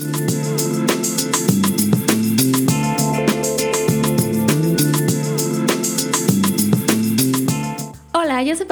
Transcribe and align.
Hola, 0.00 1.01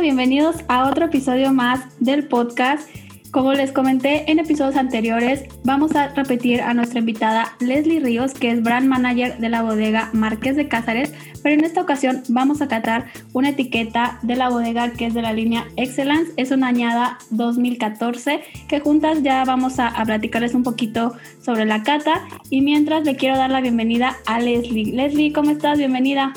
Bienvenidos 0.00 0.56
a 0.68 0.88
otro 0.88 1.06
episodio 1.06 1.52
más 1.52 1.80
del 1.98 2.28
podcast. 2.28 2.88
Como 3.32 3.52
les 3.52 3.72
comenté 3.72 4.30
en 4.30 4.38
episodios 4.38 4.76
anteriores, 4.76 5.44
vamos 5.64 5.96
a 5.96 6.08
repetir 6.08 6.60
a 6.60 6.72
nuestra 6.72 7.00
invitada 7.00 7.56
Leslie 7.58 7.98
Ríos, 7.98 8.32
que 8.32 8.52
es 8.52 8.62
brand 8.62 8.86
manager 8.86 9.38
de 9.38 9.48
la 9.48 9.62
bodega 9.62 10.10
Marqués 10.12 10.54
de 10.54 10.68
Cázares, 10.68 11.12
pero 11.42 11.56
en 11.56 11.64
esta 11.64 11.82
ocasión 11.82 12.22
vamos 12.28 12.62
a 12.62 12.68
catar 12.68 13.06
una 13.32 13.48
etiqueta 13.48 14.20
de 14.22 14.36
la 14.36 14.48
bodega 14.48 14.92
que 14.92 15.06
es 15.06 15.14
de 15.14 15.22
la 15.22 15.32
línea 15.32 15.66
Excellence, 15.76 16.32
es 16.36 16.52
una 16.52 16.68
añada 16.68 17.18
2014, 17.30 18.40
que 18.68 18.80
juntas 18.80 19.22
ya 19.22 19.44
vamos 19.44 19.80
a, 19.80 19.88
a 19.88 20.04
platicarles 20.04 20.54
un 20.54 20.62
poquito 20.62 21.16
sobre 21.42 21.64
la 21.64 21.82
cata 21.82 22.22
y 22.50 22.60
mientras 22.60 23.04
le 23.04 23.16
quiero 23.16 23.36
dar 23.36 23.50
la 23.50 23.60
bienvenida 23.60 24.16
a 24.26 24.38
Leslie. 24.38 24.92
Leslie, 24.92 25.32
¿cómo 25.32 25.50
estás? 25.50 25.76
Bienvenida. 25.76 26.34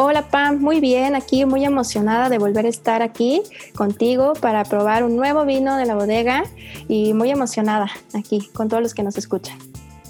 Hola 0.00 0.28
Pam, 0.28 0.60
muy 0.60 0.78
bien, 0.78 1.16
aquí 1.16 1.44
muy 1.44 1.64
emocionada 1.64 2.28
de 2.28 2.38
volver 2.38 2.66
a 2.66 2.68
estar 2.68 3.02
aquí 3.02 3.42
contigo 3.74 4.34
para 4.40 4.62
probar 4.62 5.02
un 5.02 5.16
nuevo 5.16 5.44
vino 5.44 5.76
de 5.76 5.86
la 5.86 5.96
bodega 5.96 6.44
y 6.86 7.14
muy 7.14 7.32
emocionada 7.32 7.90
aquí 8.14 8.48
con 8.52 8.68
todos 8.68 8.80
los 8.80 8.94
que 8.94 9.02
nos 9.02 9.18
escuchan. 9.18 9.58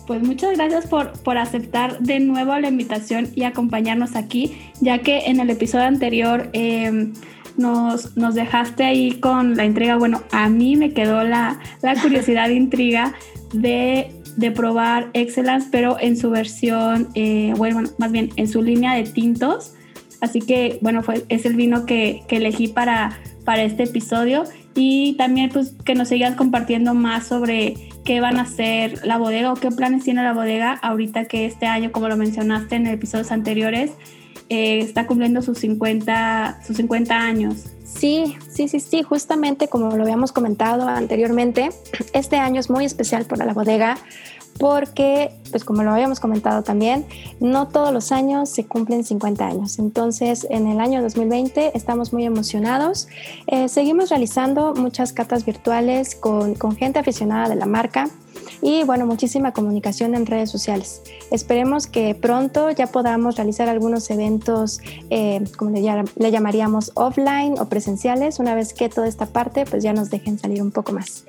Pues 0.07 0.21
muchas 0.23 0.59
gracias 0.59 0.87
por, 0.89 1.13
por 1.23 1.39
aceptar 1.39 2.01
de 2.01 2.21
nuevo 2.21 2.55
la 2.59 2.69
invitación 2.69 3.31
y 3.35 3.45
acompañarnos 3.45 4.15
aquí, 4.15 4.59
ya 4.83 4.99
que 4.99 5.21
en 5.21 5.41
el 5.41 5.49
episodio 5.49 5.87
anterior 5.87 6.51
eh, 6.53 7.11
nos, 7.57 8.15
nos, 8.15 8.35
dejaste 8.35 8.85
ahí 8.85 9.19
con 9.21 9.57
la 9.57 9.65
entrega, 9.65 9.97
bueno, 9.97 10.21
a 10.33 10.51
mí 10.51 10.77
me 10.77 10.93
quedó 10.93 11.25
la, 11.25 11.61
la 11.81 11.99
curiosidad 11.99 12.51
e 12.51 12.55
intriga 12.57 13.15
de 13.55 14.13
de 14.39 14.53
probar 14.53 15.11
Excellence, 15.15 15.67
pero 15.73 15.99
en 15.99 16.17
su 16.17 16.31
versión, 16.31 17.09
eh, 17.17 17.53
bueno, 17.57 17.83
más 17.99 18.13
bien 18.13 18.31
en 18.37 18.47
su 18.47 18.63
línea 18.63 18.95
de 18.95 19.03
tintos. 19.03 19.73
Así 20.21 20.41
que, 20.41 20.79
bueno, 20.81 21.03
fue, 21.03 21.25
es 21.29 21.47
el 21.47 21.55
vino 21.55 21.87
que, 21.87 22.23
que 22.29 22.37
elegí 22.37 22.69
para, 22.69 23.19
para 23.45 23.63
este 23.63 23.85
episodio. 23.85 24.45
Y 24.75 25.15
también, 25.15 25.51
pues, 25.51 25.75
que 25.85 25.95
nos 25.95 26.09
sigas 26.09 26.35
compartiendo 26.37 26.95
más 26.95 27.27
sobre 27.27 27.75
qué 28.05 28.21
van 28.21 28.39
a 28.39 28.43
hacer 28.43 29.05
la 29.05 29.19
bodega 29.19 29.53
o 29.53 29.57
qué 29.57 29.71
planes 29.71 30.05
tiene 30.05 30.23
la 30.23 30.33
bodega 30.33 30.73
ahorita 30.73 31.27
que 31.27 31.47
este 31.47 31.67
año, 31.67 31.93
como 31.93 32.09
lo 32.09 32.17
mencionaste 32.17 32.77
en 32.77 32.87
episodios 32.87 33.33
anteriores, 33.33 33.93
eh, 34.49 34.79
está 34.79 35.07
cumpliendo 35.07 35.43
sus 35.43 35.59
50, 35.59 36.61
sus 36.67 36.77
50 36.77 37.15
años. 37.15 37.67
Sí, 37.85 38.37
sí, 38.49 38.69
sí, 38.69 38.81
sí, 38.81 39.03
justamente 39.03 39.69
como 39.69 39.95
lo 39.97 40.03
habíamos 40.03 40.33
comentado 40.33 40.89
anteriormente, 40.89 41.71
este 42.13 42.37
año 42.37 42.61
es 42.61 42.71
muy 42.71 42.85
especial 42.85 43.25
para 43.27 43.45
la 43.45 43.53
bodega 43.53 43.99
porque, 44.59 45.31
pues 45.51 45.65
como 45.65 45.83
lo 45.83 45.91
habíamos 45.91 46.21
comentado 46.21 46.63
también, 46.63 47.07
no 47.41 47.69
todos 47.69 47.93
los 47.93 48.13
años 48.13 48.49
se 48.51 48.67
cumplen 48.67 49.05
50 49.05 49.47
años. 49.47 49.79
Entonces, 49.79 50.47
en 50.51 50.67
el 50.67 50.81
año 50.81 51.03
2020 51.03 51.73
estamos 51.75 52.13
muy 52.13 52.25
emocionados. 52.25 53.09
Eh, 53.47 53.69
seguimos 53.69 54.11
realizando 54.11 54.75
muchas 54.75 55.13
catas 55.13 55.45
virtuales 55.45 56.15
con, 56.15 56.55
con 56.55 56.77
gente 56.77 56.99
aficionada 56.99 57.49
de 57.49 57.57
la 57.57 57.67
marca 57.67 58.09
y 58.63 58.85
bueno, 58.85 59.07
muchísima 59.07 59.53
comunicación 59.53 60.15
en 60.15 60.27
redes 60.27 60.51
sociales. 60.51 61.03
Esperemos 61.31 61.87
que 61.87 62.15
pronto 62.15 62.71
ya 62.71 62.87
podamos 62.89 63.37
realizar 63.37 63.69
algunos 63.69 64.11
eventos, 64.11 64.81
eh, 65.11 65.45
como 65.57 65.71
le, 65.71 65.81
le, 66.17 66.31
llamaríamos, 66.31 66.93
offline 66.95 67.59
o 67.59 67.69
presenciales, 67.69 68.39
una 68.39 68.55
vez 68.55 68.75
que 68.75 68.89
toda 68.89 69.07
esta 69.07 69.27
parte 69.27 69.65
pues 69.65 69.83
ya 69.83 69.93
nos 69.93 70.11
dejen 70.11 70.39
salir 70.39 70.63
un 70.63 70.71
poco 70.71 70.93
más. 70.93 71.25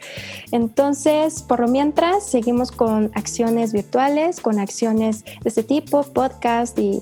Entonces, 0.51 1.44
por 1.44 1.59
lo 1.59 1.68
mientras, 1.68 2.25
seguimos 2.25 2.72
con 2.72 3.12
acciones 3.13 3.74
virtuales, 3.74 4.09
con 4.42 4.59
acciones 4.59 5.24
de 5.24 5.50
este 5.50 5.64
tipo, 5.64 6.02
podcast 6.03 6.80
y, 6.80 7.02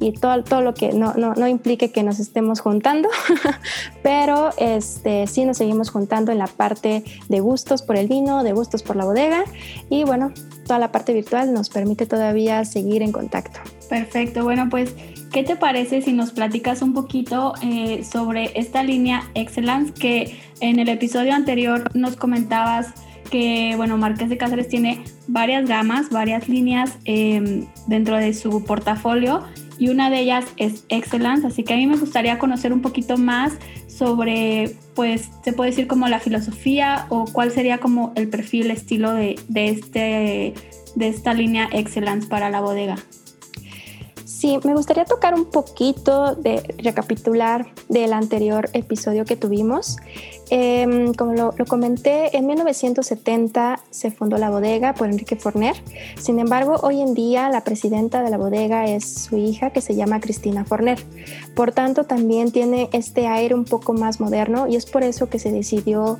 y 0.00 0.12
todo, 0.12 0.42
todo 0.42 0.60
lo 0.60 0.74
que 0.74 0.92
no, 0.92 1.14
no, 1.14 1.34
no 1.34 1.46
implique 1.46 1.92
que 1.92 2.02
nos 2.02 2.18
estemos 2.18 2.60
juntando, 2.60 3.08
pero 4.02 4.50
este, 4.58 5.26
sí 5.28 5.44
nos 5.44 5.58
seguimos 5.58 5.90
juntando 5.90 6.32
en 6.32 6.38
la 6.38 6.48
parte 6.48 7.04
de 7.28 7.40
gustos 7.40 7.82
por 7.82 7.96
el 7.96 8.08
vino, 8.08 8.42
de 8.42 8.52
gustos 8.52 8.82
por 8.82 8.96
la 8.96 9.04
bodega 9.04 9.44
y 9.88 10.02
bueno, 10.04 10.32
toda 10.66 10.80
la 10.80 10.90
parte 10.90 11.12
virtual 11.12 11.52
nos 11.52 11.68
permite 11.68 12.06
todavía 12.06 12.64
seguir 12.64 13.02
en 13.02 13.12
contacto. 13.12 13.60
Perfecto, 13.88 14.42
bueno 14.42 14.68
pues, 14.68 14.94
¿qué 15.32 15.44
te 15.44 15.54
parece 15.54 16.02
si 16.02 16.12
nos 16.12 16.32
platicas 16.32 16.82
un 16.82 16.92
poquito 16.92 17.54
eh, 17.62 18.02
sobre 18.04 18.50
esta 18.58 18.82
línea 18.82 19.30
Excellence 19.34 19.92
que 19.92 20.40
en 20.60 20.80
el 20.80 20.88
episodio 20.88 21.34
anterior 21.34 21.94
nos 21.94 22.16
comentabas 22.16 22.94
que, 23.30 23.74
bueno, 23.76 23.96
Marqués 23.96 24.28
de 24.28 24.36
Cáceres 24.36 24.68
tiene 24.68 25.02
varias 25.26 25.68
gamas, 25.68 26.10
varias 26.10 26.48
líneas 26.48 26.98
eh, 27.04 27.64
dentro 27.86 28.16
de 28.16 28.34
su 28.34 28.64
portafolio 28.64 29.44
y 29.78 29.90
una 29.90 30.10
de 30.10 30.20
ellas 30.20 30.44
es 30.56 30.84
Excellence, 30.88 31.46
así 31.46 31.62
que 31.62 31.74
a 31.74 31.76
mí 31.76 31.86
me 31.86 31.96
gustaría 31.96 32.38
conocer 32.38 32.72
un 32.72 32.82
poquito 32.82 33.16
más 33.16 33.52
sobre, 33.86 34.76
pues, 34.94 35.30
se 35.44 35.52
puede 35.52 35.70
decir 35.70 35.86
como 35.86 36.08
la 36.08 36.20
filosofía 36.20 37.06
o 37.08 37.24
cuál 37.26 37.52
sería 37.52 37.78
como 37.78 38.12
el 38.16 38.28
perfil, 38.28 38.70
estilo 38.70 39.12
de, 39.12 39.38
de, 39.48 39.68
este, 39.68 40.54
de 40.96 41.08
esta 41.08 41.32
línea 41.32 41.68
Excellence 41.72 42.26
para 42.26 42.50
la 42.50 42.60
bodega. 42.60 42.96
Sí, 44.48 44.58
me 44.64 44.74
gustaría 44.74 45.04
tocar 45.04 45.34
un 45.34 45.44
poquito 45.44 46.34
de 46.34 46.62
recapitular 46.78 47.66
del 47.90 48.14
anterior 48.14 48.70
episodio 48.72 49.26
que 49.26 49.36
tuvimos. 49.36 49.98
Eh, 50.48 51.12
como 51.18 51.34
lo, 51.34 51.52
lo, 51.54 51.66
comenté, 51.66 52.34
en 52.34 52.46
1970 52.46 53.78
se 53.90 54.10
fundó 54.10 54.38
la 54.38 54.48
bodega 54.48 54.94
por 54.94 55.10
Enrique 55.10 55.36
Forner. 55.36 55.76
Sin 56.18 56.38
embargo, 56.38 56.76
hoy 56.82 57.02
en 57.02 57.12
día 57.12 57.50
la 57.50 57.62
presidenta 57.62 58.22
de 58.22 58.30
la 58.30 58.38
bodega 58.38 58.86
es 58.86 59.24
su 59.24 59.36
hija, 59.36 59.68
que 59.68 59.82
se 59.82 59.94
llama 59.94 60.18
Cristina 60.18 60.64
Forner. 60.64 60.98
Por 61.54 61.72
tanto, 61.72 62.04
también 62.04 62.50
tiene 62.50 62.88
este 62.94 63.26
aire 63.26 63.54
un 63.54 63.66
poco 63.66 63.92
más 63.92 64.18
moderno 64.18 64.66
y 64.66 64.76
es 64.76 64.86
por 64.86 65.02
eso 65.02 65.28
que 65.28 65.38
se 65.38 65.52
decidió 65.52 66.18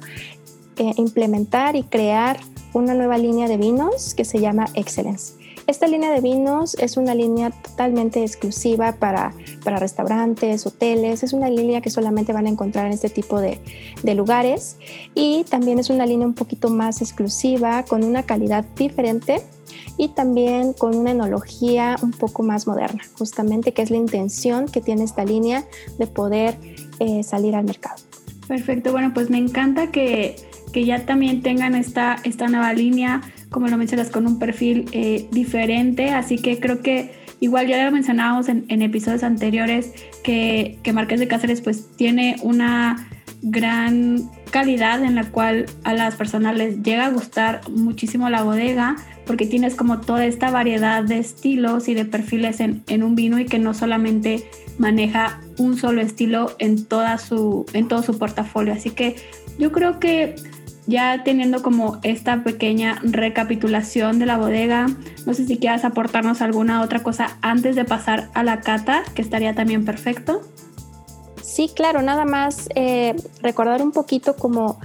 eh, 0.77 0.93
implementar 0.99 1.77
y 1.77 1.83
crear 1.83 2.39
una 2.75 2.93
nueva 2.93 3.17
línea 3.17 3.49
de 3.49 3.57
vinos 3.57 4.13
que 4.13 4.27
se 4.27 4.39
llama 4.39 4.67
Excellence. 4.75 5.38
Esta 5.69 5.87
línea 5.87 6.11
de 6.11 6.23
vinos 6.23 6.77
es 6.77 6.97
una 6.97 7.15
línea 7.15 7.51
totalmente 7.51 8.23
exclusiva 8.23 8.93
para, 8.93 9.35
para 9.63 9.79
restaurantes, 9.79 10.67
hoteles, 10.67 11.23
es 11.23 11.35
una 11.35 11.51
línea 11.51 11.83
que 11.83 11.91
solamente 11.91 12.33
van 12.33 12.47
a 12.47 12.49
encontrar 12.49 12.87
en 12.87 12.95
este 12.95 13.11
tipo 13.11 13.39
de, 13.39 13.61
de 14.03 14.15
lugares. 14.15 14.79
Y 15.15 15.45
también 15.45 15.79
es 15.79 15.91
una 15.91 16.07
línea 16.07 16.27
un 16.27 16.33
poquito 16.33 16.71
más 16.71 17.03
exclusiva, 17.03 17.85
con 17.85 18.03
una 18.03 18.23
calidad 18.23 18.65
diferente 18.77 19.43
y 19.99 20.09
también 20.09 20.73
con 20.73 20.97
una 20.97 21.11
enología 21.11 21.97
un 22.01 22.13
poco 22.13 22.43
más 22.43 22.67
moderna, 22.67 23.03
justamente 23.19 23.75
que 23.75 23.83
es 23.83 23.91
la 23.91 23.99
intención 23.99 24.69
que 24.69 24.81
tiene 24.81 25.05
esta 25.05 25.27
línea 25.27 25.67
de 25.99 26.07
poder 26.07 26.57
eh, 26.99 27.23
salir 27.23 27.55
al 27.55 27.67
mercado. 27.67 28.01
Perfecto, 28.47 28.91
bueno, 28.93 29.13
pues 29.13 29.29
me 29.29 29.37
encanta 29.37 29.91
que, 29.91 30.37
que 30.73 30.87
ya 30.87 31.05
también 31.05 31.43
tengan 31.43 31.75
esta, 31.75 32.17
esta 32.25 32.49
nueva 32.49 32.73
línea 32.73 33.21
como 33.51 33.69
lo 33.69 33.77
mencionas, 33.77 34.11
con 34.11 34.27
un 34.27 34.39
perfil 34.39 34.87
eh, 34.93 35.27
diferente, 35.31 36.11
así 36.11 36.37
que 36.37 36.61
creo 36.61 36.81
que 36.81 37.13
igual 37.41 37.69
ya 37.69 37.85
lo 37.85 37.93
mencionábamos 37.93 38.49
en, 38.49 38.83
episodios 38.83 39.23
anteriores, 39.23 39.93
que, 40.23 40.79
que, 40.83 40.93
Marqués 40.93 41.21
de 41.21 41.29
Cáceres 41.29 41.61
pues 41.61 41.89
tiene 41.97 42.37
una 42.43 43.09
gran 43.43 44.29
calidad 44.51 45.05
en 45.05 45.15
la 45.15 45.25
cual 45.31 45.67
a 45.85 45.95
las 45.95 46.17
personas 46.17 46.57
les 46.57 46.83
llega 46.83 47.07
a 47.07 47.11
gustar 47.11 47.61
muchísimo 47.71 48.29
la 48.29 48.43
bodega, 48.43 48.97
porque 49.27 49.47
tienes 49.47 49.75
como 49.75 50.01
toda 50.01 50.25
esta 50.25 50.51
variedad 50.51 51.05
de 51.05 51.19
estilos 51.19 51.89
y 51.89 51.95
de 51.95 52.05
perfiles 52.05 52.61
en, 52.61 52.83
en 52.89 53.03
un 53.03 53.15
vino 53.15 53.39
y 53.39 53.45
que 53.45 53.59
no 53.59 53.75
solamente 53.75 54.45
maneja 54.79 55.41
un 55.59 55.77
solo 55.77 56.01
estilo 56.01 56.57
en, 56.59 56.85
toda 56.85 57.19
su, 57.19 57.67
en 57.73 57.89
todo 57.89 58.03
su 58.03 58.19
portafolio. 58.19 58.73
Así 58.73 58.91
que 58.91 59.17
yo 59.59 59.73
creo 59.73 60.01
que 60.01 60.37
ya 60.89 61.23
teniendo 61.23 61.63
como 61.63 61.99
esta 62.03 62.43
pequeña 62.43 62.99
recapitulación 63.03 64.19
de 64.19 64.25
la 64.25 64.39
bodega, 64.39 64.87
no 65.27 65.35
sé 65.35 65.47
si 65.47 65.59
quieras 65.59 65.85
aportarnos 65.85 66.41
alguna 66.41 66.81
otra 66.81 67.03
cosa 67.03 67.37
antes 67.43 67.77
de 67.77 67.85
pasar 67.85 68.31
a 68.33 68.43
la 68.43 68.61
cata, 68.61 69.03
que 69.15 69.21
estaría 69.21 69.55
también 69.55 69.85
perfecto. 69.85 70.41
Sí, 71.43 71.71
claro, 71.75 72.01
nada 72.01 72.25
más 72.25 72.71
eh, 72.75 73.15
recordar 73.43 73.83
un 73.83 73.93
poquito 73.93 74.35
como 74.35 74.79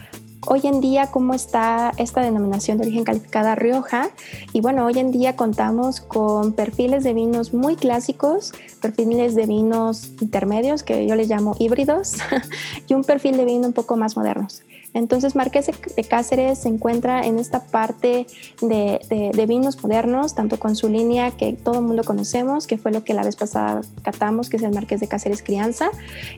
hoy 0.46 0.62
en 0.66 0.82
día 0.82 1.08
cómo 1.08 1.34
está 1.34 1.94
esta 1.98 2.22
denominación 2.22 2.78
de 2.78 2.84
origen 2.84 3.06
calificada 3.06 3.56
Rioja. 3.56 4.10
Y 4.52 4.60
bueno, 4.60 4.86
hoy 4.86 5.00
en 5.00 5.12
día 5.12 5.38
contamos 5.38 6.02
con 6.02 6.52
perfiles 6.52 7.06
de 7.06 7.14
vinos 7.14 7.54
muy 7.54 7.78
clásicos, 7.78 8.52
perfiles 8.82 9.36
de 9.36 9.46
vinos 9.46 10.12
intermedios, 10.20 10.84
que 10.84 11.08
yo 11.08 11.16
les 11.16 11.30
llamo 11.30 11.56
híbridos, 11.60 12.18
y 12.90 12.94
un 12.94 13.06
perfil 13.06 13.38
de 13.38 13.46
vino 13.46 13.68
un 13.68 13.74
poco 13.74 13.96
más 13.96 14.18
modernos. 14.18 14.64
Entonces, 14.94 15.36
Marqués 15.36 15.68
de 15.96 16.04
Cáceres 16.04 16.60
se 16.60 16.70
encuentra 16.70 17.26
en 17.26 17.40
esta 17.40 17.64
parte 17.64 18.28
de, 18.62 19.46
vinos 19.48 19.82
modernos, 19.82 20.36
tanto 20.36 20.60
con 20.60 20.76
su 20.76 20.90
línea 20.90 21.32
que 21.32 21.54
todo 21.54 21.80
el 21.80 21.86
mundo 21.86 22.04
conocemos, 22.04 22.68
que 22.68 22.78
fue 22.78 22.92
lo 22.92 23.04
que 23.04 23.14
la 23.14 23.24
vez 23.24 23.36
pasada 23.36 23.82
catamos, 24.04 24.50
que 24.50 24.58
es 24.58 24.64
el 24.64 24.74
Marqués 24.74 25.00
de 25.00 25.08
Cáceres 25.08 25.42
Crianza. 25.42 25.90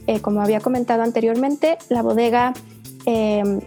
Eh, 0.08 0.22
como 0.22 0.42
había 0.42 0.60
comentado 0.60 1.04
anteriormente, 1.04 1.78
la 1.90 2.02
bodega 2.02 2.54
eh, 3.06 3.60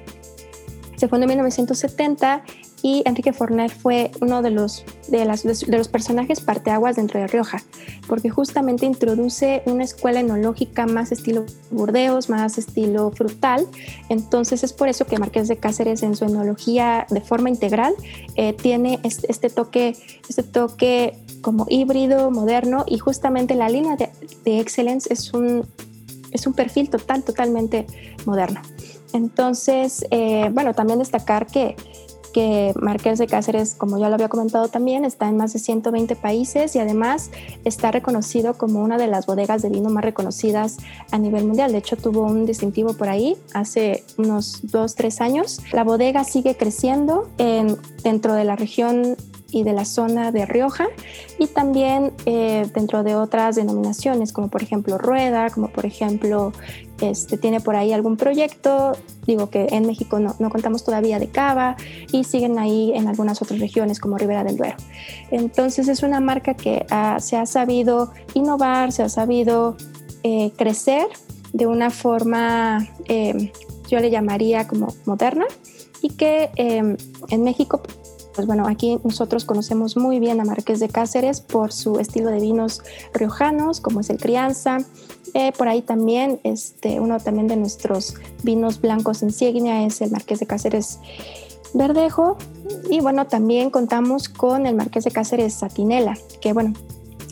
se 0.97 1.09
fundó 1.09 1.25
en 1.25 1.29
1970 1.29 2.43
y 2.83 3.03
Enrique 3.07 3.33
Forner 3.33 3.71
fue 3.71 4.11
uno 4.21 4.43
de 4.43 4.51
los, 4.51 4.85
de, 5.09 5.25
los 5.25 5.89
personajes 5.89 6.41
parteaguas 6.41 6.97
dentro 6.97 7.19
de 7.19 7.27
Rioja, 7.27 7.63
porque 8.07 8.31
justamente 8.31 8.87
introduce 8.87 9.63
una 9.67 9.85
escuela 9.85 10.21
enológica 10.21 10.87
más 10.87 11.13
estilo 11.13 11.45
Burdeos, 11.71 12.29
más 12.29 12.59
estilo 12.59 13.11
frutal. 13.11 13.67
Entonces 14.09 14.63
es 14.63 14.73
por 14.73 14.89
eso 14.89 15.07
que 15.07 15.19
Marqués 15.19 15.49
de 15.49 15.57
Cáceres 15.57 16.03
en 16.03 16.15
su 16.15 16.25
enología 16.25 17.07
de 17.11 17.21
forma 17.21 17.49
integral 17.49 17.95
eh, 18.37 18.53
tiene 18.53 19.01
este, 19.03 19.51
toque, 19.51 19.97
este 20.29 20.43
toque 20.43 21.19
como 21.43 21.67
híbrido, 21.69 22.31
moderno 22.31 22.85
y 22.87 22.99
justamente 22.99 23.55
la 23.55 23.69
línea 23.69 23.97
de, 23.97 24.11
de 24.45 24.61
Excellence 24.61 25.13
es 25.13 25.33
un, 25.33 25.67
es 26.31 26.47
un 26.47 26.53
perfil 26.53 26.91
total, 26.91 27.25
totalmente 27.25 27.87
moderno. 28.25 28.61
Entonces, 29.13 30.05
eh, 30.11 30.51
bueno, 30.53 30.75
también 30.75 30.99
destacar 30.99 31.47
que 31.47 31.77
que 32.39 32.73
Marqués 32.81 33.19
de 33.19 33.27
Cáceres, 33.27 33.75
como 33.75 33.99
ya 33.99 34.09
lo 34.09 34.15
había 34.15 34.29
comentado 34.29 34.69
también, 34.69 35.05
está 35.05 35.29
en 35.29 35.37
más 35.37 35.53
de 35.55 35.59
120 35.59 36.15
países 36.15 36.77
y 36.77 36.79
además 36.79 37.33
está 37.65 37.91
reconocido 37.91 38.55
como 38.55 38.81
una 38.81 38.97
de 38.97 39.09
las 39.09 39.27
bodegas 39.27 39.61
de 39.61 39.71
vino 39.71 39.91
más 39.91 40.05
reconocidas 40.05 40.77
a 41.11 41.19
nivel 41.19 41.47
mundial. 41.47 41.73
De 41.73 41.79
hecho, 41.79 41.97
tuvo 41.97 42.23
un 42.23 42.47
distintivo 42.47 42.93
por 42.93 43.09
ahí 43.09 43.37
hace 43.55 44.05
unos 44.19 44.61
dos, 44.63 44.95
tres 44.95 45.21
años. 45.21 45.61
La 45.73 45.83
bodega 45.83 46.23
sigue 46.23 46.57
creciendo 46.57 47.29
en, 47.39 47.77
dentro 48.05 48.35
de 48.35 48.45
la 48.45 48.55
región 48.55 49.17
y 49.51 49.63
de 49.63 49.73
la 49.73 49.85
zona 49.85 50.31
de 50.31 50.45
Rioja 50.45 50.89
y 51.39 51.47
también 51.47 52.13
eh, 52.27 52.67
dentro 52.75 53.03
de 53.03 53.15
otras 53.15 53.57
denominaciones 53.57 54.33
como 54.33 54.49
por 54.49 54.63
ejemplo 54.63 54.99
Rueda, 54.99 55.49
como 55.51 55.69
por 55.69 55.87
ejemplo 55.87 56.53
este, 57.01 57.39
tiene 57.39 57.61
por 57.61 57.77
ahí 57.77 57.93
algún 57.93 58.17
proyecto, 58.17 58.93
digo 59.27 59.49
que 59.49 59.69
en 59.71 59.87
México 59.87 60.19
no, 60.19 60.35
no 60.39 60.51
contamos 60.51 60.85
todavía 60.85 61.19
de 61.19 61.29
Cava 61.29 61.77
y 62.13 62.25
siguen 62.25 62.59
ahí 62.59 62.93
en 62.95 63.09
algunas 63.09 63.41
otras 63.41 63.61
regiones 63.61 64.01
como 64.01 64.19
Ribera 64.19 64.45
del 64.45 64.57
Duero. 64.57 64.77
Entonces 65.31 65.89
es 65.89 66.03
una 66.03 66.21
marca 66.21 66.55
que 66.55 66.85
se 67.19 67.37
ha 67.37 67.47
sabido 67.47 68.13
innovar, 68.35 68.93
se 68.93 69.03
ha 69.03 69.09
sabido 69.09 69.77
eh, 70.25 70.53
crecer 70.57 71.07
de 71.53 71.67
una 71.67 71.91
forma, 71.91 72.87
eh, 73.07 73.53
yo 73.89 74.01
le 74.01 74.11
llamaría 74.11 74.67
como 74.69 74.89
moderna 75.07 75.47
y 76.03 76.11
que 76.11 76.51
en 76.57 77.43
México 77.43 77.83
pues 78.39 78.47
bueno, 78.47 78.69
aquí 78.69 79.01
nosotros 79.03 79.45
conocemos 79.45 79.97
muy 79.97 80.21
bien 80.21 80.41
a 80.41 80.45
Marqués 80.45 80.79
de 80.79 80.89
Cáceres 80.89 81.41
por 81.41 81.73
su 81.73 81.99
estilo 81.99 82.31
de 82.31 82.39
vinos 82.39 82.83
riojanos, 83.13 83.81
como 83.81 83.99
es 83.99 84.11
el 84.11 84.19
crianza. 84.19 84.79
Eh, 85.35 85.51
por 85.59 85.67
ahí 85.67 85.83
también, 85.83 86.39
este, 86.45 87.01
uno 87.01 87.19
también 87.19 87.49
de 87.49 87.57
nuestros 87.57 88.15
vinos 88.45 88.81
blancos 88.81 89.25
insignia 89.25 89.85
es 89.85 90.01
el 90.03 90.13
Marqués 90.13 90.39
de 90.39 90.47
Cáceres 90.47 91.01
Verdejo. 91.75 92.37
Y 92.89 93.01
bueno, 93.01 93.27
también 93.27 93.71
contamos 93.71 94.29
con 94.29 94.67
el 94.67 94.77
Marqués 94.77 95.03
de 95.03 95.11
Cáceres 95.11 95.55
Satinela, 95.55 96.17
que 96.41 96.53
bueno, 96.53 96.75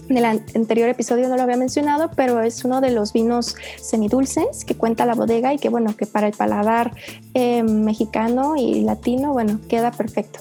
en 0.08 0.16
el 0.16 0.24
anterior 0.24 0.88
episodio 0.88 1.28
no 1.28 1.36
lo 1.36 1.42
había 1.42 1.56
mencionado, 1.56 2.10
pero 2.16 2.40
es 2.40 2.64
uno 2.64 2.80
de 2.80 2.90
los 2.90 3.12
vinos 3.12 3.54
semidulces 3.80 4.64
que 4.64 4.74
cuenta 4.74 5.06
la 5.06 5.14
bodega 5.14 5.54
y 5.54 5.58
que 5.58 5.68
bueno, 5.68 5.96
que 5.96 6.06
para 6.06 6.26
el 6.26 6.32
paladar 6.32 6.96
eh, 7.34 7.62
mexicano 7.62 8.56
y 8.56 8.80
latino, 8.80 9.32
bueno, 9.32 9.60
queda 9.68 9.92
perfecto. 9.92 10.40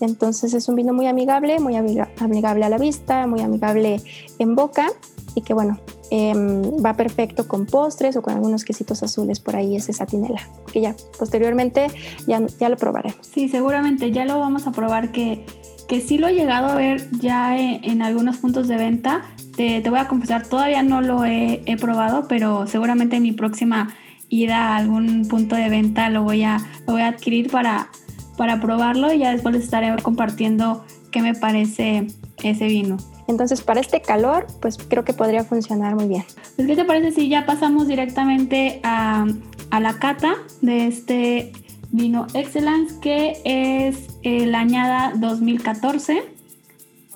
Entonces 0.00 0.54
es 0.54 0.68
un 0.68 0.76
vino 0.76 0.92
muy 0.92 1.06
amigable, 1.06 1.58
muy 1.60 1.76
amigable 1.76 2.64
a 2.64 2.68
la 2.68 2.78
vista, 2.78 3.26
muy 3.26 3.40
amigable 3.40 4.00
en 4.38 4.54
boca 4.54 4.88
y 5.36 5.42
que 5.42 5.52
bueno, 5.52 5.78
em, 6.10 6.62
va 6.84 6.94
perfecto 6.94 7.46
con 7.46 7.66
postres 7.66 8.16
o 8.16 8.22
con 8.22 8.34
algunos 8.34 8.64
quesitos 8.64 9.02
azules 9.02 9.38
por 9.38 9.54
ahí, 9.54 9.76
ese 9.76 9.92
satinela, 9.92 10.40
que 10.72 10.80
ya 10.80 10.96
posteriormente 11.18 11.88
ya, 12.26 12.40
ya 12.58 12.68
lo 12.68 12.76
probaremos. 12.76 13.18
Sí, 13.26 13.48
seguramente 13.48 14.10
ya 14.10 14.24
lo 14.24 14.38
vamos 14.40 14.66
a 14.66 14.72
probar 14.72 15.12
que, 15.12 15.44
que 15.88 16.00
sí 16.00 16.16
lo 16.16 16.28
he 16.28 16.34
llegado 16.34 16.68
a 16.68 16.74
ver 16.74 17.08
ya 17.20 17.56
en, 17.58 18.00
algunos 18.02 18.38
puntos 18.38 18.66
de 18.66 18.76
venta. 18.76 19.22
Te, 19.56 19.82
voy 19.88 19.98
a 19.98 20.08
confesar, 20.08 20.46
todavía 20.46 20.82
no 20.82 21.02
lo 21.02 21.24
he, 21.26 21.62
he 21.66 21.76
probado, 21.76 22.26
pero 22.28 22.66
seguramente 22.66 23.16
en 23.16 23.22
mi 23.22 23.32
próxima 23.32 23.94
ida 24.28 24.68
a 24.68 24.76
algún 24.76 25.28
punto 25.28 25.54
de 25.54 25.68
venta 25.68 26.08
lo 26.10 26.22
voy 26.22 26.42
a, 26.42 26.58
lo 26.86 26.94
voy 26.94 27.02
a 27.02 27.08
adquirir 27.08 27.50
para 27.50 27.90
para 28.36 28.60
probarlo 28.60 29.12
y 29.12 29.18
ya 29.18 29.32
después 29.32 29.54
les 29.54 29.64
estaré 29.64 29.94
compartiendo 30.02 30.84
qué 31.10 31.22
me 31.22 31.34
parece 31.34 32.08
ese 32.42 32.66
vino. 32.66 32.96
Entonces, 33.28 33.60
para 33.62 33.80
este 33.80 34.00
calor, 34.00 34.46
pues 34.60 34.78
creo 34.78 35.04
que 35.04 35.12
podría 35.12 35.44
funcionar 35.44 35.94
muy 35.94 36.06
bien. 36.06 36.24
Pues, 36.56 36.68
¿Qué 36.68 36.76
te 36.76 36.84
parece 36.84 37.12
si 37.12 37.28
ya 37.28 37.44
pasamos 37.44 37.88
directamente 37.88 38.80
a, 38.84 39.26
a 39.70 39.80
la 39.80 39.98
cata 39.98 40.34
de 40.60 40.86
este 40.86 41.52
vino 41.90 42.26
Excellence, 42.34 43.00
que 43.00 43.40
es 43.44 44.08
el 44.22 44.54
añada 44.54 45.12
2014? 45.16 46.22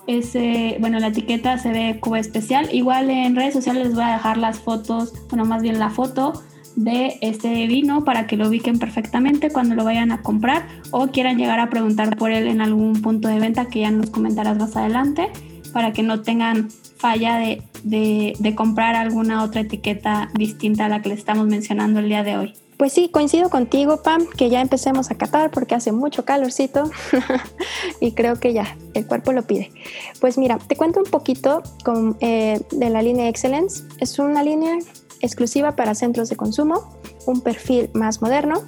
Ese, 0.07 0.77
bueno, 0.79 0.99
la 0.99 1.07
etiqueta 1.07 1.57
se 1.57 1.69
ve 1.69 1.99
Cuba 2.01 2.19
Especial. 2.19 2.67
Igual 2.73 3.09
en 3.09 3.35
redes 3.35 3.53
sociales 3.53 3.87
les 3.87 3.95
voy 3.95 4.03
a 4.03 4.13
dejar 4.13 4.37
las 4.37 4.59
fotos, 4.59 5.13
bueno, 5.29 5.45
más 5.45 5.61
bien 5.61 5.79
la 5.79 5.91
foto 5.91 6.43
de 6.75 7.17
este 7.21 7.67
vino 7.67 8.03
para 8.03 8.27
que 8.27 8.37
lo 8.37 8.47
ubiquen 8.47 8.79
perfectamente 8.79 9.51
cuando 9.51 9.75
lo 9.75 9.83
vayan 9.83 10.11
a 10.11 10.21
comprar 10.21 10.67
o 10.91 11.07
quieran 11.07 11.37
llegar 11.37 11.59
a 11.59 11.69
preguntar 11.69 12.17
por 12.17 12.31
él 12.31 12.47
en 12.47 12.61
algún 12.61 13.01
punto 13.01 13.27
de 13.27 13.39
venta 13.39 13.65
que 13.65 13.81
ya 13.81 13.91
nos 13.91 14.09
comentarás 14.09 14.57
más 14.57 14.75
adelante 14.75 15.29
para 15.73 15.93
que 15.93 16.03
no 16.03 16.21
tengan 16.21 16.69
falla 16.97 17.37
de, 17.37 17.63
de, 17.83 18.55
comprar 18.55 18.95
alguna 18.95 19.43
otra 19.43 19.61
etiqueta 19.61 20.29
distinta 20.33 20.85
a 20.85 20.89
la 20.89 21.01
que 21.01 21.09
le 21.09 21.15
estamos 21.15 21.47
mencionando 21.47 21.99
el 21.99 22.09
día 22.09 22.23
de 22.23 22.37
hoy. 22.37 22.53
Pues 22.77 22.93
sí, 22.93 23.09
coincido 23.09 23.49
contigo, 23.49 24.01
Pam, 24.01 24.25
que 24.25 24.49
ya 24.49 24.59
empecemos 24.59 25.11
a 25.11 25.15
catar 25.15 25.51
porque 25.51 25.75
hace 25.75 25.91
mucho 25.91 26.25
calorcito 26.25 26.89
y 28.01 28.13
creo 28.13 28.39
que 28.39 28.53
ya 28.53 28.75
el 28.95 29.05
cuerpo 29.05 29.33
lo 29.33 29.43
pide. 29.43 29.71
Pues 30.19 30.37
mira, 30.37 30.57
te 30.57 30.75
cuento 30.75 30.99
un 30.99 31.05
poquito 31.05 31.61
con, 31.83 32.17
eh, 32.21 32.59
de 32.71 32.89
la 32.89 33.03
línea 33.03 33.29
Excellence. 33.29 33.83
Es 33.99 34.17
una 34.17 34.41
línea 34.41 34.79
exclusiva 35.21 35.75
para 35.75 35.95
centros 35.95 36.29
de 36.29 36.35
consumo, 36.35 36.89
un 37.25 37.41
perfil 37.41 37.89
más 37.93 38.21
moderno. 38.21 38.63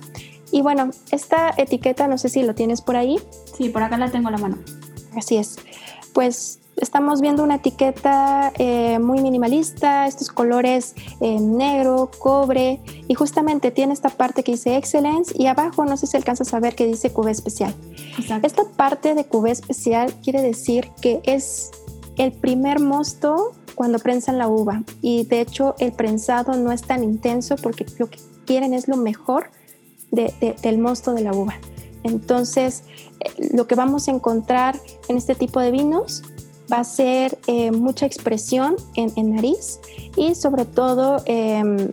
Y 0.51 0.61
bueno, 0.61 0.91
esta 1.11 1.53
etiqueta, 1.57 2.07
no 2.07 2.17
sé 2.17 2.29
si 2.29 2.43
lo 2.43 2.53
tienes 2.53 2.81
por 2.81 2.95
ahí. 2.95 3.19
Sí, 3.57 3.69
por 3.69 3.83
acá 3.83 3.97
la 3.97 4.11
tengo 4.11 4.27
a 4.27 4.31
la 4.31 4.37
mano. 4.37 4.57
Así 5.15 5.37
es. 5.37 5.57
Pues 6.13 6.59
estamos 6.77 7.21
viendo 7.21 7.43
una 7.43 7.55
etiqueta 7.55 8.51
eh, 8.57 8.99
muy 8.99 9.21
minimalista, 9.21 10.07
estos 10.07 10.29
colores 10.29 10.95
eh, 11.21 11.39
negro, 11.39 12.09
cobre, 12.19 12.79
y 13.07 13.13
justamente 13.13 13.71
tiene 13.71 13.93
esta 13.93 14.09
parte 14.09 14.43
que 14.43 14.53
dice 14.53 14.77
Excellence 14.77 15.33
y 15.37 15.47
abajo 15.47 15.85
no 15.85 15.97
sé 15.97 16.07
si 16.07 16.17
alcanzas 16.17 16.53
a 16.53 16.59
ver 16.59 16.75
que 16.75 16.85
dice 16.85 17.11
Cubé 17.11 17.31
Especial. 17.31 17.73
Esta 18.43 18.63
parte 18.75 19.15
de 19.15 19.25
Cubé 19.25 19.51
Especial 19.51 20.13
quiere 20.23 20.41
decir 20.41 20.91
que 21.01 21.21
es 21.23 21.71
el 22.17 22.31
primer 22.31 22.79
mosto 22.79 23.53
cuando 23.75 23.99
prensan 23.99 24.37
la 24.37 24.47
uva. 24.47 24.83
Y 25.01 25.25
de 25.25 25.41
hecho 25.41 25.75
el 25.79 25.91
prensado 25.91 26.55
no 26.55 26.71
es 26.71 26.81
tan 26.81 27.03
intenso 27.03 27.55
porque 27.55 27.85
lo 27.99 28.09
que 28.09 28.19
quieren 28.45 28.73
es 28.73 28.87
lo 28.87 28.97
mejor 28.97 29.49
del 30.11 30.77
mosto 30.77 31.13
de 31.13 31.21
la 31.21 31.33
uva. 31.33 31.55
Entonces, 32.03 32.83
eh, 33.19 33.49
lo 33.53 33.67
que 33.67 33.75
vamos 33.75 34.07
a 34.07 34.11
encontrar 34.11 34.79
en 35.07 35.17
este 35.17 35.35
tipo 35.35 35.59
de 35.59 35.71
vinos 35.71 36.21
va 36.71 36.79
a 36.79 36.83
ser 36.83 37.37
eh, 37.47 37.71
mucha 37.71 38.05
expresión 38.05 38.75
en, 38.95 39.35
nariz 39.35 39.79
y 40.15 40.35
sobre 40.35 40.65
todo 40.65 41.21
em, 41.25 41.89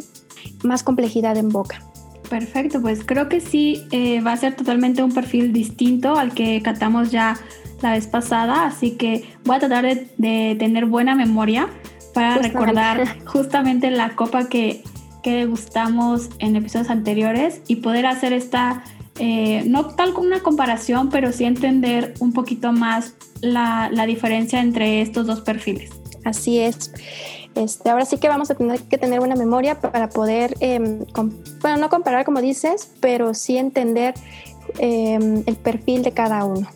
más 0.63 0.83
complejidad 0.83 1.37
en 1.37 1.49
boca. 1.49 1.83
Perfecto, 2.29 2.81
pues 2.81 3.05
creo 3.05 3.29
que 3.29 3.41
sí 3.41 3.83
eh, 3.91 4.21
va 4.21 4.33
a 4.33 4.37
ser 4.37 4.55
totalmente 4.55 5.03
un 5.03 5.13
perfil 5.13 5.53
distinto 5.53 6.15
al 6.15 6.33
que 6.33 6.63
catamos 6.63 7.11
ya 7.11 7.37
la 7.83 7.93
vez 7.93 8.07
pasada, 8.07 8.67
así 8.67 8.93
que 8.93 9.25
voy 9.45 9.57
a 9.57 9.59
tratar 9.61 9.85
de, 9.85 10.57
tener 10.59 10.87
buena 10.87 11.15
memoria 11.15 11.69
para 12.15 12.39
recordar 12.39 13.25
justamente 13.25 13.91
la 13.91 14.17
copa 14.17 14.49
que, 14.49 14.83
que 15.23 15.33
degustamos 15.35 16.31
en 16.39 16.57
episodios 16.57 16.91
anteriores 16.91 17.63
y 17.69 17.77
poder 17.77 18.07
hacer 18.07 18.33
esta, 18.33 18.85
eh, 19.19 19.63
no 19.67 19.87
tal 19.87 20.13
como 20.13 20.27
una 20.27 20.41
comparación, 20.41 21.09
pero 21.09 21.33
sí 21.33 21.45
entender 21.45 22.15
un 22.21 22.33
poquito 22.33 22.73
más 22.73 23.15
la, 23.41 23.91
la 23.93 24.07
diferencia 24.07 24.61
entre 24.61 25.03
estos 25.03 25.27
dos 25.27 25.41
perfiles. 25.41 25.91
Así 26.25 26.59
es. 26.59 26.93
Este, 27.55 27.91
ahora 27.91 28.05
sí 28.05 28.19
que 28.19 28.29
vamos 28.29 28.51
a 28.51 28.55
tener 28.55 28.81
que 28.83 28.97
tener 28.97 29.21
una 29.21 29.35
memoria 29.35 29.81
para 29.81 30.09
poder, 30.09 30.55
em, 30.61 31.01
bueno, 31.61 31.77
no 31.79 31.89
comparar 31.89 32.25
como 32.25 32.41
dices, 32.41 32.93
pero 33.01 33.35
sí 33.35 33.57
entender 33.57 34.15
em, 34.79 35.43
el 35.47 35.57
perfil 35.57 36.03
de 36.03 36.13
cada 36.13 36.45
uno. 36.45 36.69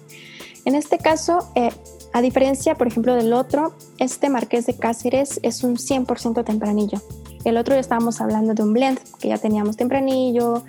En 0.64 0.74
este 0.74 0.98
caso, 0.98 1.50
eh, 1.54 1.70
a 2.12 2.22
diferencia, 2.22 2.74
por 2.74 2.86
ejemplo, 2.86 3.14
del 3.14 3.32
otro, 3.32 3.74
este 3.98 4.30
Marqués 4.30 4.66
de 4.66 4.76
Cáceres 4.76 5.40
es 5.42 5.62
un 5.62 5.76
100% 5.76 6.44
tempranillo. 6.44 7.00
El 7.44 7.58
otro 7.58 7.74
ya 7.74 7.80
estábamos 7.80 8.20
hablando 8.20 8.54
de 8.54 8.62
un 8.62 8.72
blend, 8.72 8.98
que 9.18 9.28
ya 9.28 9.38
teníamos 9.38 9.76
tempranillo, 9.76 10.64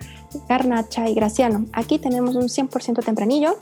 garnacha 0.49 1.07
y 1.09 1.13
graciano. 1.13 1.65
Aquí 1.71 1.99
tenemos 1.99 2.35
un 2.35 2.49
100% 2.49 3.03
tempranillo. 3.03 3.55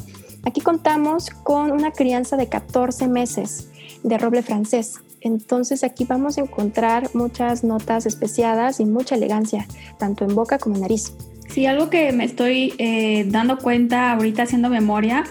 Aquí 0.44 0.62
contamos 0.62 1.30
con 1.30 1.72
una 1.72 1.92
crianza 1.92 2.38
de 2.38 2.48
14 2.48 3.08
meses 3.08 3.70
de 4.02 4.18
roble 4.18 4.42
francés. 4.42 4.96
Entonces 5.22 5.84
aquí 5.84 6.06
vamos 6.06 6.38
a 6.38 6.42
encontrar 6.42 7.10
muchas 7.14 7.64
notas 7.64 8.06
especiadas 8.06 8.80
y 8.80 8.86
mucha 8.86 9.16
elegancia, 9.16 9.68
tanto 9.98 10.26
en 10.26 10.36
boca 10.36 10.58
como 10.58 10.76
en 10.76 10.82
nariz. 10.82 11.14
Sí, 11.50 11.66
algo 11.66 11.90
que 11.90 12.12
me 12.12 12.26
estoy 12.26 12.74
eh, 12.78 13.26
dando 13.28 13.58
cuenta 13.60 14.12
ahorita 14.14 14.44
haciendo 14.44 14.70
memoria 14.70 15.24